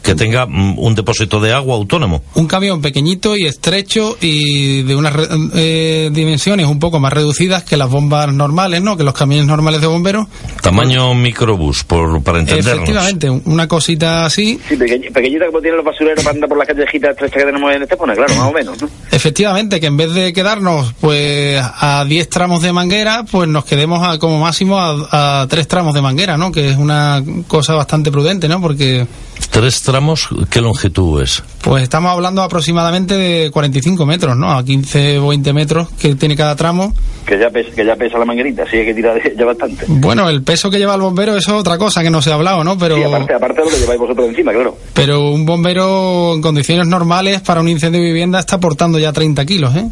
[0.03, 2.21] que tenga mm, un depósito de agua autónomo.
[2.35, 5.13] Un camión pequeñito y estrecho y de unas
[5.55, 8.97] eh, dimensiones un poco más reducidas que las bombas normales, ¿no?
[8.97, 10.27] Que los camiones normales de bomberos.
[10.61, 12.83] Tamaño microbús, por, para entendernos.
[12.83, 14.59] Efectivamente, una cosita así.
[14.67, 17.83] Sí, pequeñita como tienen los basureros para andar por las callejitas estrechas que tenemos en
[17.83, 18.77] Estepona, claro, más o menos.
[19.11, 24.05] Efectivamente, que en vez de quedarnos pues a 10 tramos de manguera, pues nos quedemos
[24.05, 26.51] a, como máximo a, a 3 tramos de manguera, ¿no?
[26.51, 28.59] Que es una cosa bastante prudente, ¿no?
[28.61, 29.07] Porque
[29.49, 31.43] ¿Tres tramos qué longitud es?
[31.61, 34.51] Pues estamos hablando aproximadamente de 45 metros, ¿no?
[34.51, 36.93] A 15 o 20 metros que tiene cada tramo.
[37.25, 39.85] Que ya pesa, que ya pesa la manguerita, sí hay que tirar ya bastante.
[39.87, 42.63] Bueno, el peso que lleva el bombero es otra cosa que no se ha hablado,
[42.63, 42.77] ¿no?
[42.77, 42.95] Pero...
[42.95, 44.77] Sí, aparte, aparte de lo que lleváis vosotros encima, claro.
[44.93, 49.45] Pero un bombero en condiciones normales para un incendio de vivienda está portando ya 30
[49.45, 49.85] kilos, ¿eh?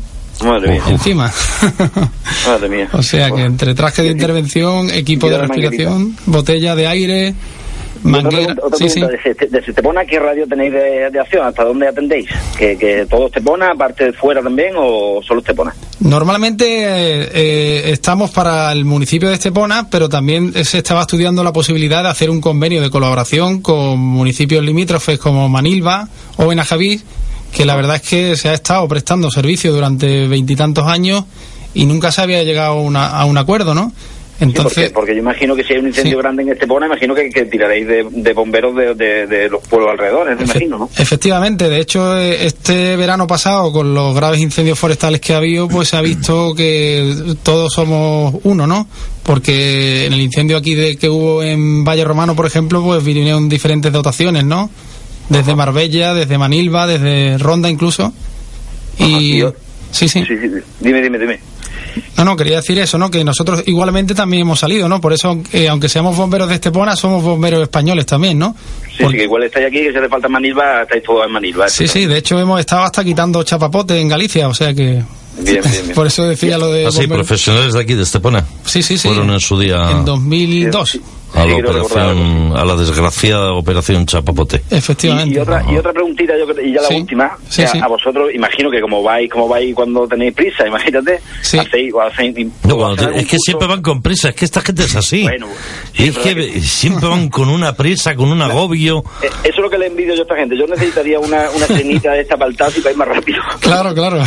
[0.44, 0.84] Madre mía.
[0.88, 1.32] Encima.
[2.48, 2.90] Madre mía.
[2.94, 7.36] o sea que entre traje de intervención, equipo de respiración, botella de aire,
[8.04, 11.46] Manguera, otra, pregunta, De, Estepona, ¿qué radio tenéis de, acción?
[11.46, 12.28] ¿Hasta dónde atendéis?
[12.58, 15.74] ¿Que, que todo Estepona, aparte de fuera también, o solo Estepona?
[16.00, 22.04] Normalmente eh, estamos para el municipio de Estepona, pero también se estaba estudiando la posibilidad
[22.04, 27.02] de hacer un convenio de colaboración con municipios limítrofes como Manilva o Benajaví,
[27.52, 31.26] que la verdad es que se ha estado prestando servicio durante veintitantos años
[31.74, 33.94] y nunca se había llegado a un acuerdo, ¿no?
[34.42, 37.88] Entonces, porque, yo imagino que si hay un incendio grande en Estepona, imagino que, tiraréis
[37.88, 40.90] de, bomberos de, los pueblos alrededores, me imagino, ¿no?
[40.98, 45.68] Efectivamente, de hecho, eh, este verano pasado, con los graves incendios forestales que ha habido,
[45.68, 48.88] pues se ha visto que todos somos uno, ¿no?
[49.22, 53.48] Porque en el incendio aquí de, que hubo en Valle Romano, por ejemplo, pues vinieron
[53.48, 54.72] diferentes dotaciones, ¿no?
[55.30, 58.12] Desde Marbella, desde Manilva, desde Ronda incluso.
[58.98, 59.44] Y...
[59.92, 60.24] sí, sí.
[60.80, 61.40] Dime, dime, dime.
[62.18, 63.10] No, no, quería decir eso, ¿no?
[63.10, 65.02] Que nosotros igualmente también hemos salido, ¿no?
[65.02, 68.56] Por eso, eh, aunque seamos bomberos de Estepona, somos bomberos españoles también, ¿no?
[68.98, 71.70] Sí, sí, que igual estáis aquí, que si hace falta Manilva, estáis todos en Manilva.
[71.70, 75.02] Sí, sí, de hecho hemos estado hasta quitando chapapote en Galicia, o sea que...
[75.40, 76.86] Bien, bien, Por eso decía lo de...
[76.86, 78.46] Ah, profesionales de aquí, de Estepona.
[78.66, 79.08] Sí, sí, sí.
[79.08, 79.90] Fueron en su día...
[79.92, 81.00] En 2002
[81.34, 84.62] a la operación, a la desgraciada operación Chapapote.
[84.70, 85.36] Efectivamente.
[85.36, 87.38] Y, otra, y otra preguntita, yo, y ya la última,
[87.82, 91.94] a vosotros, imagino que como vais, como vais cuando tenéis prisa, imagínate, hacéis,
[92.64, 95.24] no, es que siempre van con prisa, es que esta gente es así.
[95.24, 95.48] Bueno,
[95.96, 99.04] es que, siempre van con una prisa, con un agobio.
[99.22, 100.58] Eh, eso es lo que le envidio yo a esta gente.
[100.58, 103.42] Yo necesitaría una, una cenita de esta paltaza y para ir más rápido.
[103.62, 104.22] Claro, claro.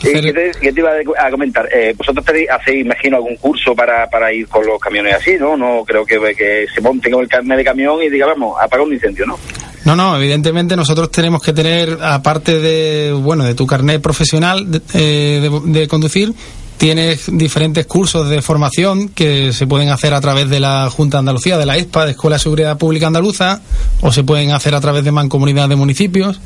[0.00, 1.68] ¿Qué, te, iba a comentar?
[1.72, 5.56] Eh, vosotros hacéis, imagino, algún curso para, para ir con los camiones así, ¿no?
[5.56, 8.82] no creo que, que se monte con el carnet de camión y diga, vamos, apaga
[8.82, 9.38] un incendio, ¿no?
[9.84, 14.80] No, no, evidentemente nosotros tenemos que tener, aparte de, bueno, de tu carnet profesional de,
[14.94, 16.34] eh, de, conducir,
[16.76, 21.20] tienes diferentes cursos de formación que se pueden hacer a través de la Junta de
[21.20, 23.60] Andalucía, de la ESPA, de Escuela de Seguridad Pública Andaluza,
[24.00, 26.40] o se pueden hacer a través de Mancomunidad de Municipios.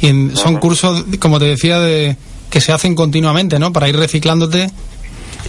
[0.00, 2.16] Y son cursos, como te decía, de,
[2.50, 3.72] que se hacen continuamente, ¿no?
[3.72, 4.70] Para ir reciclándote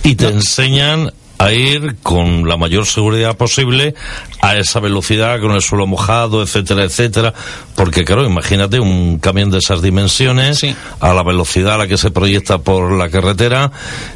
[0.03, 1.12] Y te enseñan
[1.42, 3.96] a ir con la mayor seguridad posible
[4.42, 7.34] a esa velocidad, con el suelo mojado, etcétera, etcétera.
[7.76, 10.76] Porque, claro, imagínate un camión de esas dimensiones, Sí.
[11.00, 13.72] a la velocidad a la que se proyecta por la carretera,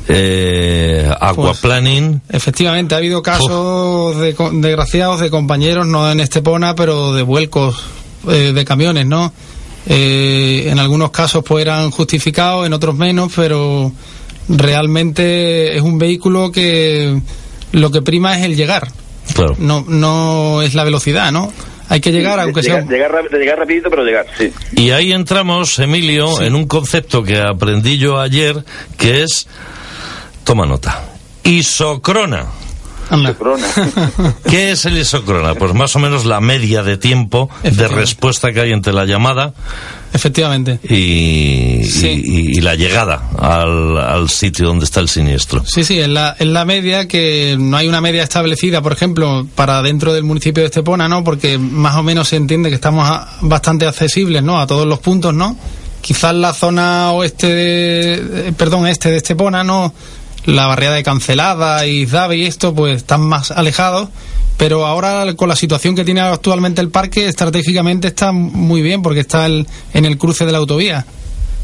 [0.08, 2.22] eh, aquaplaning.
[2.30, 7.76] Efectivamente, ha habido casos de, desgraciados de compañeros, no en Estepona, pero de vuelcos
[8.30, 9.34] eh, de camiones, ¿no?
[9.88, 13.92] Eh, en algunos casos pues eran justificados, en otros menos, pero
[14.48, 17.20] realmente es un vehículo que
[17.72, 18.88] lo que prima es el llegar,
[19.34, 19.56] Claro.
[19.58, 21.52] no, no es la velocidad, ¿no?
[21.88, 22.82] Hay que llegar, aunque sea...
[22.82, 24.52] llegar, llegar, llegar rapidito, pero llegar, sí.
[24.76, 28.64] Y ahí entramos, Emilio, en un concepto que aprendí yo ayer,
[28.98, 29.48] que es,
[30.44, 31.04] toma nota,
[31.44, 32.46] isocrona.
[33.08, 33.36] Anda.
[33.36, 33.68] Corona.
[34.50, 35.54] ¿Qué es el isocrona?
[35.54, 39.54] Pues más o menos la media de tiempo de respuesta que hay entre la llamada
[40.16, 40.80] Efectivamente.
[40.84, 42.08] y, Sí.
[42.26, 45.62] y- y la llegada al, al sitio donde está el siniestro.
[45.66, 49.46] Sí, sí, es la, es la media que no hay una media establecida, por ejemplo,
[49.56, 51.24] para dentro del municipio de Estepona, ¿no?
[51.24, 54.60] Porque más o menos se entiende que estamos a- bastante accesibles, ¿no?
[54.60, 55.58] A todos los puntos, ¿no?
[56.02, 58.14] Quizás la zona oeste de,
[58.50, 59.94] eh, perdón, este de Estepona, ¿no?
[60.46, 64.10] La barriada de Cancelada y Zave y esto, pues están más alejados.
[64.58, 69.20] Pero ahora, con la situación que tiene actualmente el parque, estratégicamente está muy bien porque
[69.22, 71.06] está el- en el cruce de la autovía.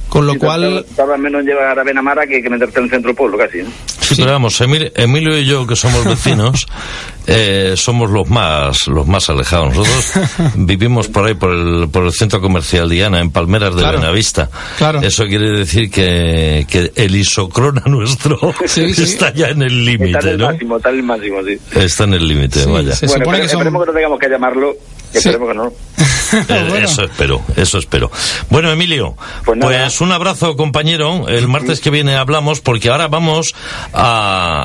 [0.10, 2.92] Con lo Sí, cual, tarda- menos en llegar a Benamara que, que meterte en el
[2.92, 3.60] centro pueblo, casi.
[3.60, 3.70] ¿no?
[4.02, 4.16] Sí, Sí.
[4.18, 6.68] pero vamos, Emil- Emilio y yo, que somos vecinos,
[7.28, 9.76] eh, somos los más los más alejados.
[9.76, 10.12] Nosotros
[10.56, 14.00] vivimos por ahí, por el, por el centro comercial Diana, en Palmeras de Claro.
[14.00, 14.50] Benavista.
[14.78, 15.02] Claro.
[15.02, 19.04] Eso quiere decir que, que el isocrona nuestro Sí, sí.
[19.04, 20.46] está ya en el Está en límite, el ¿no?
[20.48, 21.58] máximo, está en el máximo, sí.
[21.80, 22.96] Está en el límite, Sí, vaya.
[22.96, 24.74] Se bueno, supone espere- que son- esperemos que no tengamos que llamarlo.
[25.12, 25.18] Sí.
[25.18, 25.74] Esperemos que no.
[26.48, 26.88] Eh, Bueno.
[26.88, 28.10] Eso espero, eso espero.
[28.50, 31.28] Bueno, Emilio, Pues pues, un abrazo, compañero.
[31.28, 33.54] El martes que viene hablamos porque ahora vamos
[33.92, 34.62] a,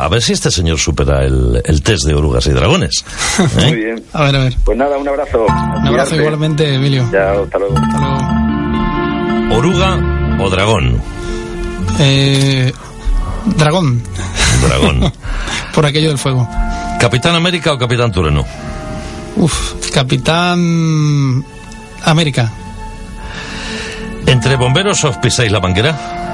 [0.00, 3.04] a, a ver si este señor supera el, el test de orugas y dragones.
[3.38, 3.64] ¿Eh?
[3.64, 4.04] Muy bien.
[4.12, 4.56] A ver, a ver.
[4.64, 5.46] Pues nada, un abrazo.
[5.46, 7.08] Un abrazo igualmente, Emilio.
[7.12, 7.76] Chao, hasta luego.
[7.78, 9.56] Hasta luego.
[9.56, 9.98] ¿Oruga
[10.40, 11.00] o dragón?
[12.00, 12.72] Eh,
[13.56, 14.02] dragón,
[14.68, 15.12] Dragón.
[15.74, 16.46] por aquello del fuego.
[17.00, 18.44] ¿Capitán América o Capitán Tureno?
[19.36, 21.44] Uf, Capitán
[22.04, 22.52] América.
[24.26, 26.25] ¿Entre bomberos os pisáis la banquera?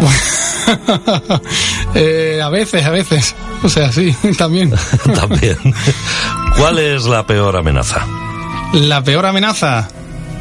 [1.94, 3.34] Eh, a veces, a veces.
[3.62, 4.72] O sea, sí, también.
[5.14, 5.58] También.
[6.56, 8.04] ¿Cuál es la peor amenaza?
[8.72, 9.88] La peor amenaza,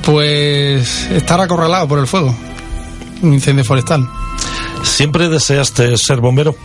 [0.03, 2.35] pues estar acorralado por el fuego.
[3.21, 4.09] Un incendio forestal.
[4.81, 6.55] ¿Siempre deseaste ser bombero?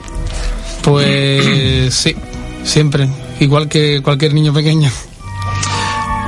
[0.83, 2.17] Pues sí,
[2.65, 3.09] siempre.
[3.41, 4.91] Igual que cualquier niño pequeño.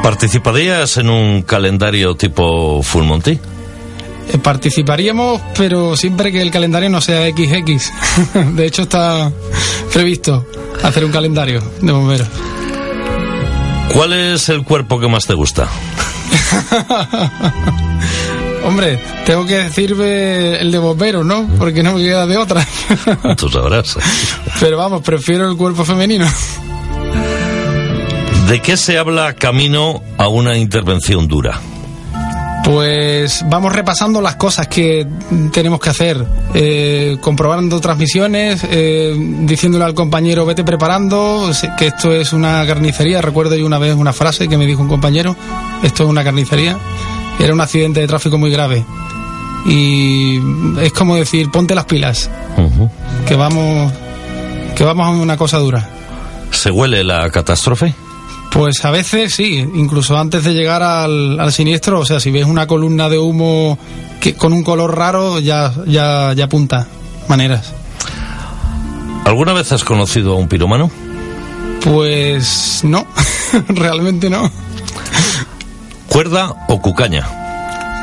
[0.02, 3.38] ¿Participarías en un calendario tipo Full Monty?
[4.32, 7.92] Eh, Participaríamos, pero siempre que el calendario no sea XX.
[8.54, 9.30] De hecho, está
[9.92, 10.46] previsto
[10.82, 12.28] hacer un calendario de bomberos.
[13.92, 15.68] ¿Cuál es el cuerpo que más te gusta?
[18.64, 21.48] Hombre, tengo que decirme el de bomberos, ¿no?
[21.58, 22.64] Porque no me queda de otra.
[23.36, 23.96] Tú sabrás.
[24.60, 26.26] Pero vamos, prefiero el cuerpo femenino.
[28.48, 31.60] ¿De qué se habla camino a una intervención dura?
[32.64, 35.06] Pues vamos repasando las cosas que
[35.52, 42.32] tenemos que hacer, eh, comprobando transmisiones, eh, diciéndole al compañero vete preparando, que esto es
[42.32, 43.22] una carnicería.
[43.22, 45.34] Recuerdo yo una vez una frase que me dijo un compañero,
[45.82, 46.78] esto es una carnicería.
[47.38, 48.84] Era un accidente de tráfico muy grave.
[49.66, 50.38] Y
[50.80, 52.30] es como decir, ponte las pilas,
[53.26, 53.92] que vamos,
[54.74, 55.88] que vamos a una cosa dura.
[56.50, 57.94] ¿Se huele la catástrofe?
[58.50, 62.46] Pues a veces sí, incluso antes de llegar al, al siniestro, o sea, si ves
[62.46, 63.78] una columna de humo
[64.20, 66.86] que, con un color raro, ya, ya, ya apunta
[67.28, 67.72] maneras.
[69.24, 70.90] ¿Alguna vez has conocido a un piromano?
[71.84, 73.06] Pues no,
[73.68, 74.50] realmente no.
[76.08, 77.28] ¿Cuerda o cucaña?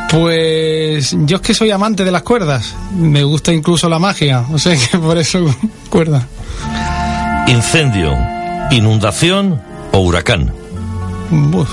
[0.09, 4.57] Pues yo es que soy amante de las cuerdas, me gusta incluso la magia, o
[4.57, 5.45] sea que por eso
[5.89, 6.25] cuerda.
[7.47, 8.13] ¿Incendio,
[8.71, 9.61] inundación
[9.97, 10.51] o huracán?
[11.53, 11.69] Uf.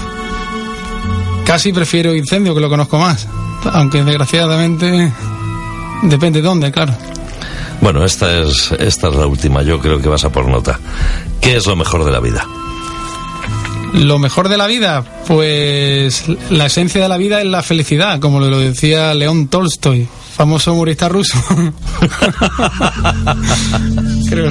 [1.44, 3.28] Casi prefiero incendio que lo conozco más,
[3.72, 5.12] aunque desgraciadamente
[6.02, 6.94] depende de dónde, claro.
[7.80, 10.80] Bueno, esta es, esta es la última, yo creo que vas a por nota.
[11.40, 12.46] ¿Qué es lo mejor de la vida?
[13.92, 18.40] Lo mejor de la vida, pues la esencia de la vida es la felicidad, como
[18.40, 21.38] lo decía León Tolstoy, famoso humorista ruso.
[24.28, 24.50] Creo.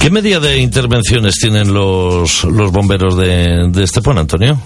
[0.00, 4.58] ¿Qué media de intervenciones tienen los, los bomberos de, de Estepona, Antonio?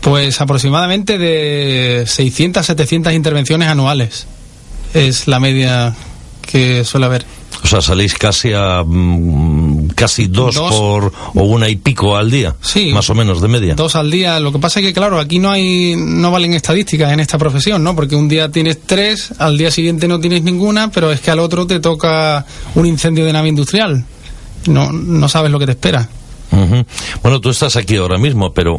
[0.00, 4.26] Pues aproximadamente de 600 a 700 intervenciones anuales
[4.94, 5.92] es la media
[6.40, 7.26] que suele haber.
[7.64, 10.72] O sea, salís casi a mm, casi dos, Dos.
[10.72, 12.92] por o una y pico al día, Sí.
[12.92, 13.74] más o menos de media.
[13.74, 14.38] Dos al día.
[14.38, 17.82] Lo que pasa es que, claro, aquí no hay, no valen estadísticas en esta profesión,
[17.82, 17.96] ¿no?
[17.96, 21.40] Porque un día tienes tres, al día siguiente no tienes ninguna, pero es que al
[21.40, 24.04] otro te toca un incendio de nave industrial.
[24.68, 26.08] No, no sabes lo que te espera.
[27.22, 28.78] Bueno, tú estás aquí ahora mismo, pero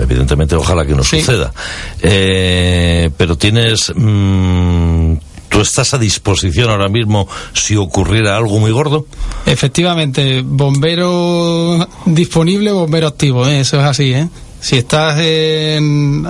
[0.00, 1.20] evidentemente ojalá que no Sí.
[1.20, 1.52] suceda.
[2.00, 5.14] Eh, pero tienes, mm,
[5.48, 9.06] tú estás a disposición ahora mismo si ocurriera algo muy gordo.
[9.46, 13.60] Efectivamente, bombero disponible, bombero activo, ¿eh?
[13.60, 14.28] eso es así, ¿eh?
[14.60, 16.24] Si estás en,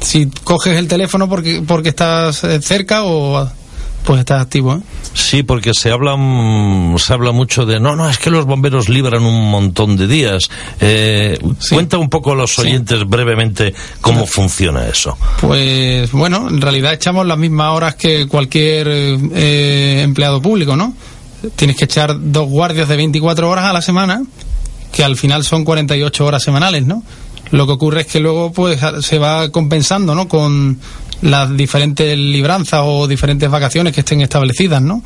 [0.00, 3.48] si coges el teléfono porque porque estás cerca o
[4.04, 4.80] pues estás activo, ¿eh?
[5.14, 8.88] Sí, porque se habla, mm, se habla mucho de, no, no, es que los bomberos
[8.88, 10.50] libran un montón de días.
[10.80, 11.74] Eh, Sí.
[11.74, 12.62] Cuenta un poco a los Sí.
[12.62, 15.16] oyentes brevemente cómo funciona eso.
[15.40, 20.94] Pues bueno, en realidad echamos las mismas horas que cualquier eh, empleado público, ¿no?
[21.56, 24.22] Tienes que echar dos guardias de 24 horas a la semana,
[24.92, 27.02] que al final son 48 horas semanales, ¿no?
[27.50, 30.26] Lo que ocurre es que luego pues se va compensando, ¿no?
[30.28, 30.78] Con
[31.22, 35.02] las diferentes libranzas o diferentes vacaciones que estén establecidas, ¿no?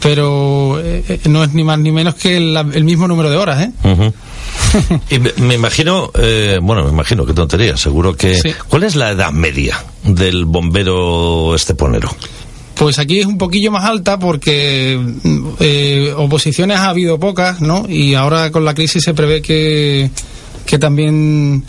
[0.00, 3.36] Pero eh, eh, no es ni más ni menos que el, el mismo número de
[3.36, 4.12] horas, ¿eh?
[5.10, 8.36] Y me, me imagino, eh, bueno, me imagino, qué tontería, seguro que...
[8.36, 8.50] Sí.
[8.68, 12.14] ¿Cuál es la edad media del bombero esteponero?
[12.74, 17.86] Pues aquí es un poquillo más alta porque mm, eh, oposiciones ha habido pocas, ¿no?
[17.88, 20.10] Y ahora con la crisis se prevé que,
[20.64, 21.64] que también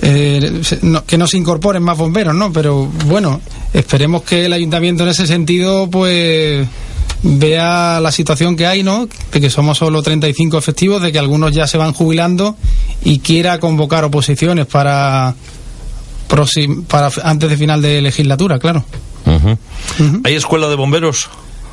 [0.00, 2.52] eh, no- que no se incorporen más bomberos, ¿no?
[2.52, 3.40] Pero bueno,
[3.74, 6.66] esperemos que el ayuntamiento en ese sentido, pues
[7.24, 9.08] vea la situación que hay, ¿no?
[9.32, 12.56] De que somos solo 35 efectivos, de que algunos ya se van jubilando
[13.04, 15.34] y quiera convocar oposiciones para,
[16.88, 18.84] para antes de final de legislatura, claro.
[20.24, 21.28] ¿Hay escuela de bomberos?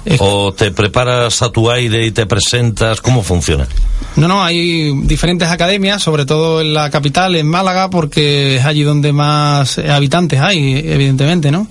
[0.05, 3.01] Es- ¿O te preparas a tu aire y te presentas?
[3.01, 3.67] ¿Cómo funciona?
[4.15, 8.83] No, no, hay diferentes academias, sobre todo en la capital, en Málaga, porque es allí
[8.83, 11.67] donde más eh, habitantes hay, evidentemente, ¿no?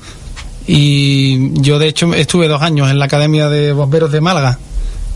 [0.66, 4.58] Y yo, de hecho, estuve dos años en la Academia de Bomberos de Málaga,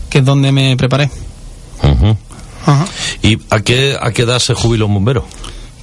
[0.09, 1.09] que es donde me preparé.
[2.65, 2.85] Ajá.
[3.21, 5.25] ¿Y a qué, a qué edad se jubila un bombero?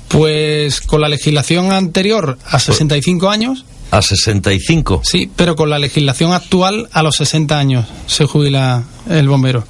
[0.09, 5.03] Pues con la legislación anterior a 65 años, A 65.
[5.05, 9.65] sí, pero con la legislación actual a los 60 años se jubila el bombero.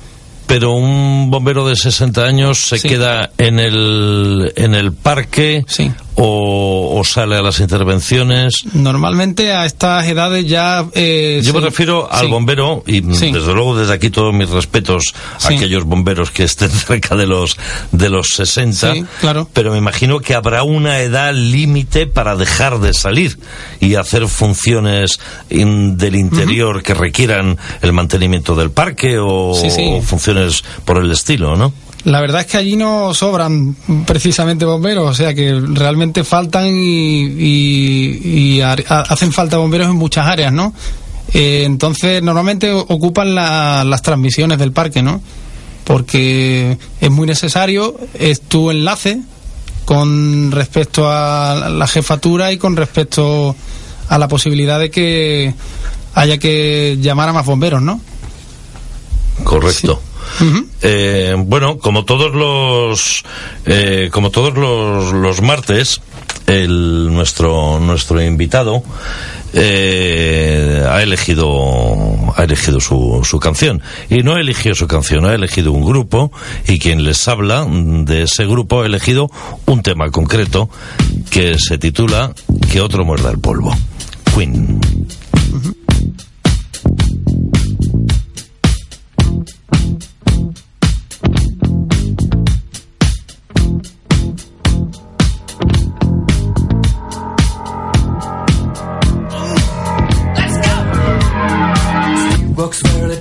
[0.51, 2.89] Pero un bombero de 60 años se Sí.
[2.89, 5.91] queda en el, en el parque Sí.
[6.17, 8.55] o, o sale a las intervenciones.
[8.75, 10.85] Normalmente a estas edades ya...
[10.95, 15.15] eh, Yo me refiero al bombero y mm, desde luego desde aquí todos mis respetos
[15.43, 17.57] a aquellos bomberos que estén cerca de los
[17.93, 18.93] de los 60.
[18.93, 19.49] Sí, claro.
[19.53, 23.39] Pero me imagino que habrá una edad límite para dejar de salir
[23.81, 29.55] y hacer funciones in- del interior que requieran el mantenimiento del parque o
[30.03, 30.40] funciones
[30.85, 31.73] por el estilo, ¿no?
[32.05, 33.77] La verdad es que allí no sobran
[34.07, 39.89] precisamente bomberos, o sea que realmente faltan y, y- y ha- ha- hacen falta bomberos
[39.89, 40.73] en muchas áreas, ¿no?
[41.35, 45.21] Eh, entonces normalmente ocupan la- las transmisiones del parque, ¿no?
[45.85, 49.21] Porque es muy necesario, es tu enlace
[49.85, 53.55] con respecto a la jefatura y con respecto
[54.09, 55.53] a la posibilidad de que
[56.15, 58.01] haya que llamar a más bomberos, ¿no?
[59.45, 60.01] Correcto.
[60.83, 63.25] Eh, bueno, como todos los
[63.67, 66.01] eh, como todos los, los martes,
[66.47, 68.83] el nuestro nuestro invitado
[69.53, 71.47] eh, ha elegido
[72.37, 76.33] ha elegido su, su canción y no eligió su canción, ha elegido un grupo
[76.67, 79.31] y quien les habla de ese grupo ha elegido
[79.67, 80.71] un tema concreto
[81.31, 82.33] que se titula
[82.71, 83.77] Que otro muerda el polvo.
[84.35, 84.81] Queen.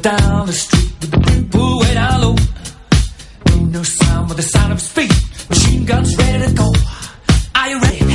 [0.02, 2.36] Down the street with the brim pulled way down low.
[3.52, 5.14] Ain't no sound but the sound of his feet.
[5.50, 6.72] Machine guns ready to go.
[7.56, 8.09] Are you ready?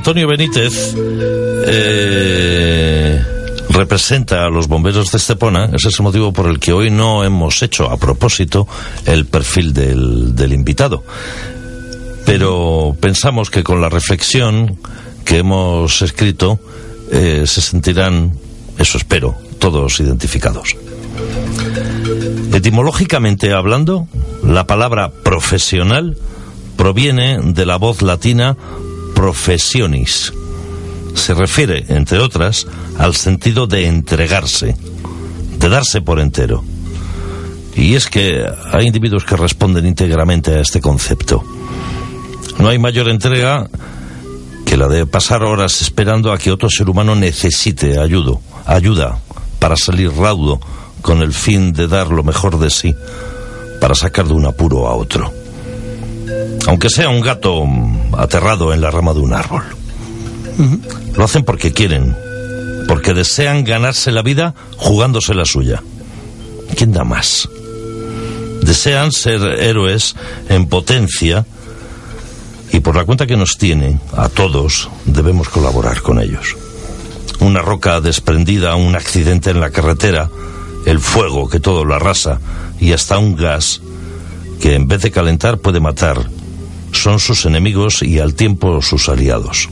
[0.00, 0.94] Antonio Benítez
[1.66, 3.22] eh,
[3.68, 7.22] representa a los bomberos de Estepona, ese es el motivo por el que hoy no
[7.22, 8.66] hemos hecho a propósito
[9.04, 11.04] el perfil del, del invitado.
[12.24, 14.78] Pero pensamos que con la reflexión
[15.26, 16.58] que hemos escrito
[17.12, 18.32] eh, se sentirán,
[18.78, 20.76] eso espero, todos identificados.
[22.54, 24.08] Etimológicamente hablando,
[24.42, 26.16] la palabra profesional
[26.78, 28.56] proviene de la voz latina
[29.20, 30.32] professionis.
[31.14, 32.66] Se refiere, entre otras,
[32.98, 34.74] al sentido de entregarse,
[35.58, 36.64] de darse por entero.
[37.74, 41.44] Y es que hay individuos que responden íntegramente a este concepto.
[42.58, 43.68] No hay mayor entrega
[44.64, 49.18] que la de pasar horas esperando a que otro ser humano necesite ayuda, ayuda
[49.58, 50.58] para salir raudo
[51.02, 52.94] con el fin de dar lo mejor de sí
[53.82, 55.30] para sacar de un apuro a otro.
[56.66, 57.66] Aunque sea un gato
[58.16, 59.62] aterrado en la rama de un árbol.
[61.16, 62.16] Lo hacen porque quieren,
[62.86, 65.82] porque desean ganarse la vida jugándose la suya.
[66.76, 67.48] ¿Quién da más?
[68.62, 70.14] Desean ser héroes
[70.48, 71.46] en potencia
[72.72, 76.56] y por la cuenta que nos tiene, a todos, debemos colaborar con ellos.
[77.40, 80.30] Una roca desprendida, un accidente en la carretera,
[80.86, 82.38] el fuego que todo lo arrasa
[82.78, 83.80] y hasta un gas
[84.60, 86.28] que en vez de calentar puede matar,
[86.92, 89.68] son sus enemigos y al tiempo sus aliados.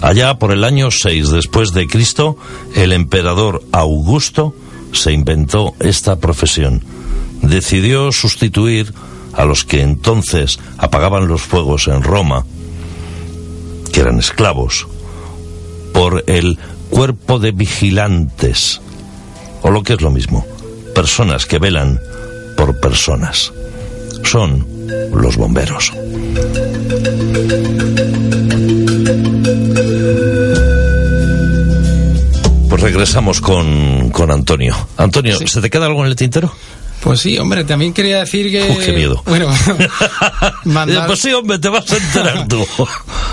[0.00, 2.36] Allá por el año 6 después de Cristo,
[2.74, 4.54] el emperador Augusto
[4.92, 6.82] se inventó esta profesión.
[7.42, 8.94] Decidió sustituir
[9.34, 12.44] a los que entonces apagaban los fuegos en Roma,
[13.92, 14.86] que eran esclavos,
[15.92, 16.58] por el
[16.90, 18.80] cuerpo de vigilantes,
[19.62, 20.46] o lo que es lo mismo,
[20.94, 22.00] personas que velan
[22.56, 23.52] por personas.
[24.24, 24.77] Son
[25.12, 25.92] los bomberos.
[32.68, 34.74] Pues regresamos con, con Antonio.
[34.96, 36.52] Antonio, ¿se te queda algo en el tintero?
[37.00, 38.62] Pues sí, hombre, también quería decir que...
[38.70, 39.22] Uf, qué miedo.
[39.24, 39.48] Bueno,
[40.64, 41.06] mandar...
[41.06, 42.64] Pues sí, hombre, te vas a enterar tú.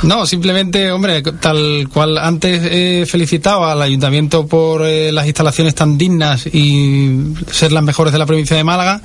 [0.03, 5.97] No, simplemente, hombre, tal cual antes he felicitado al ayuntamiento por eh, las instalaciones tan
[5.97, 9.01] dignas y ser las mejores de la provincia de Málaga,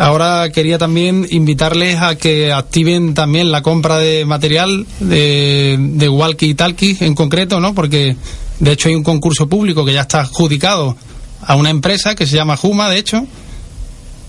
[0.00, 6.54] ahora quería también invitarles a que activen también la compra de material de, de walkie
[6.54, 7.74] talkie en concreto, ¿no?
[7.74, 8.16] Porque
[8.58, 10.96] de hecho hay un concurso público que ya está adjudicado
[11.42, 13.26] a una empresa que se llama Juma, de hecho,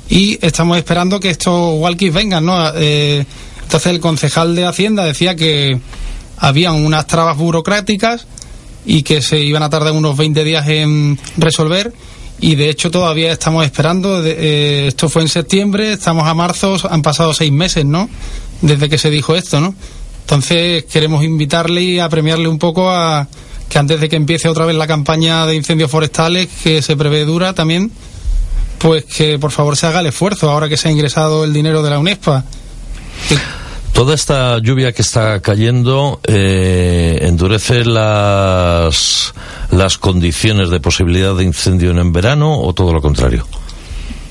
[0.09, 2.57] y estamos esperando que estos walkies vengan, ¿no?
[2.76, 3.26] Eh,
[3.63, 5.80] entonces el concejal de Hacienda decía que
[6.38, 8.28] habían unas trabas burocráticas
[8.86, 11.93] y que se iban a tardar unos 20 días en resolver
[12.41, 16.77] y de hecho todavía estamos esperando, de, eh, esto fue en septiembre, estamos a marzo,
[16.89, 18.09] han pasado seis meses, ¿no?
[18.61, 19.73] Desde que se dijo esto, ¿no?
[20.21, 23.27] Entonces queremos invitarle y a premiarle un poco a
[23.69, 27.23] que antes de que empiece otra vez la campaña de incendios forestales, que se prevé
[27.25, 27.91] dura también,
[28.79, 31.81] pues que por favor se haga el esfuerzo ahora que se ha ingresado el dinero
[31.83, 32.43] de la UNESPA.
[33.29, 33.37] Que-
[33.93, 39.33] Toda esta lluvia que está cayendo eh, endurece las,
[39.71, 43.45] las condiciones de posibilidad de incendio en verano o todo lo contrario.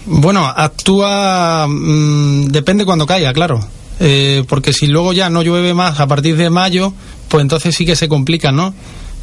[0.07, 3.61] Bueno, actúa, mm, depende cuando caiga, claro.
[4.01, 6.93] Eh, porque si luego ya no llueve más a partir de mayo,
[7.29, 8.75] pues entonces sí que se complica, ¿no?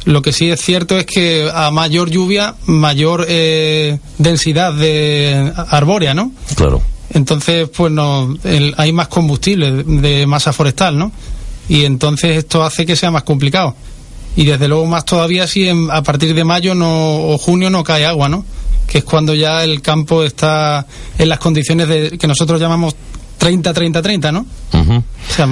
[0.04, 6.14] Lo que sí es cierto es que a mayor lluvia, mayor eh, densidad de arbórea,
[6.14, 6.30] ¿no?
[6.54, 6.80] Claro.
[7.10, 11.10] Entonces, pues no, el- hay más combustible de masa forestal, ¿no?
[11.68, 13.74] Y entonces esto hace que sea más complicado.
[14.36, 17.82] Y desde luego más todavía si en- a partir de mayo no, o junio no
[17.84, 18.44] cae agua, ¿no?
[18.86, 20.86] Que es cuando ya el campo está
[21.18, 22.94] en las condiciones de, que nosotros llamamos
[23.38, 24.46] 30-30-30, ¿no?
[25.30, 25.48] O sea,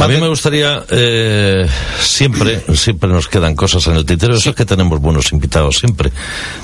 [0.00, 1.66] A mí me gustaría, eh,
[2.00, 6.12] siempre, siempre nos quedan cosas en el tintero, eso es que tenemos buenos invitados siempre.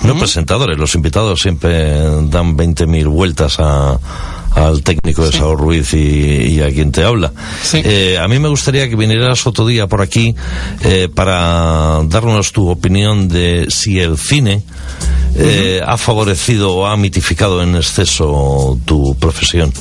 [0.03, 3.99] No presentadores, los invitados siempre dan 20.000 vueltas a,
[4.55, 7.33] al técnico de Sao Ruiz y, y a quien te habla.
[7.63, 7.81] Sí.
[7.85, 10.35] Eh, a mí me gustaría que vinieras otro día por aquí
[10.83, 14.63] eh, para darnos tu opinión de si el cine
[15.37, 19.73] eh, ha favorecido o ha mitificado en exceso tu profesión.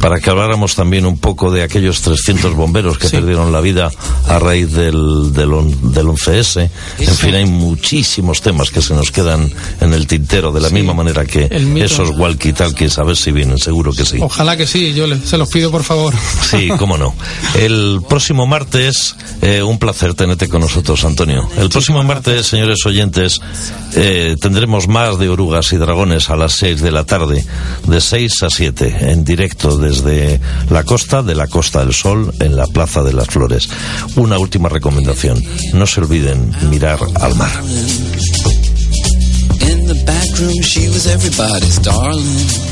[0.00, 3.16] Para que habláramos también un poco de aquellos 300 bomberos que Sí.
[3.16, 3.90] perdieron la vida
[4.28, 6.68] a raíz del, del, on- del 11S.
[6.98, 9.50] En fin, hay muchísimos temas que se nos quedan
[9.80, 13.92] en el tintero, de la misma manera que esos walkie-talkies, a ver si vienen, seguro
[13.92, 14.18] que que sí.
[14.20, 16.14] Ojalá que sí, yo le- se los pido por favor.
[16.50, 17.14] Sí, cómo no.
[17.54, 21.48] El próximo martes, eh, un placer tenerte con nosotros, Antonio.
[21.56, 23.38] El próximo martes, señores oyentes,
[23.94, 27.44] eh, tendremos más de orugas y dragones a las 6 de la tarde,
[27.86, 30.40] de 6 a 7, en directo desde
[30.70, 33.68] la costa de la Costa del Sol, en la Plaza de las Flores.
[34.16, 35.42] Una última recomendación,
[35.74, 37.50] no se olviden mirar al mar.
[39.60, 42.71] In the back room, she was everybody's darling.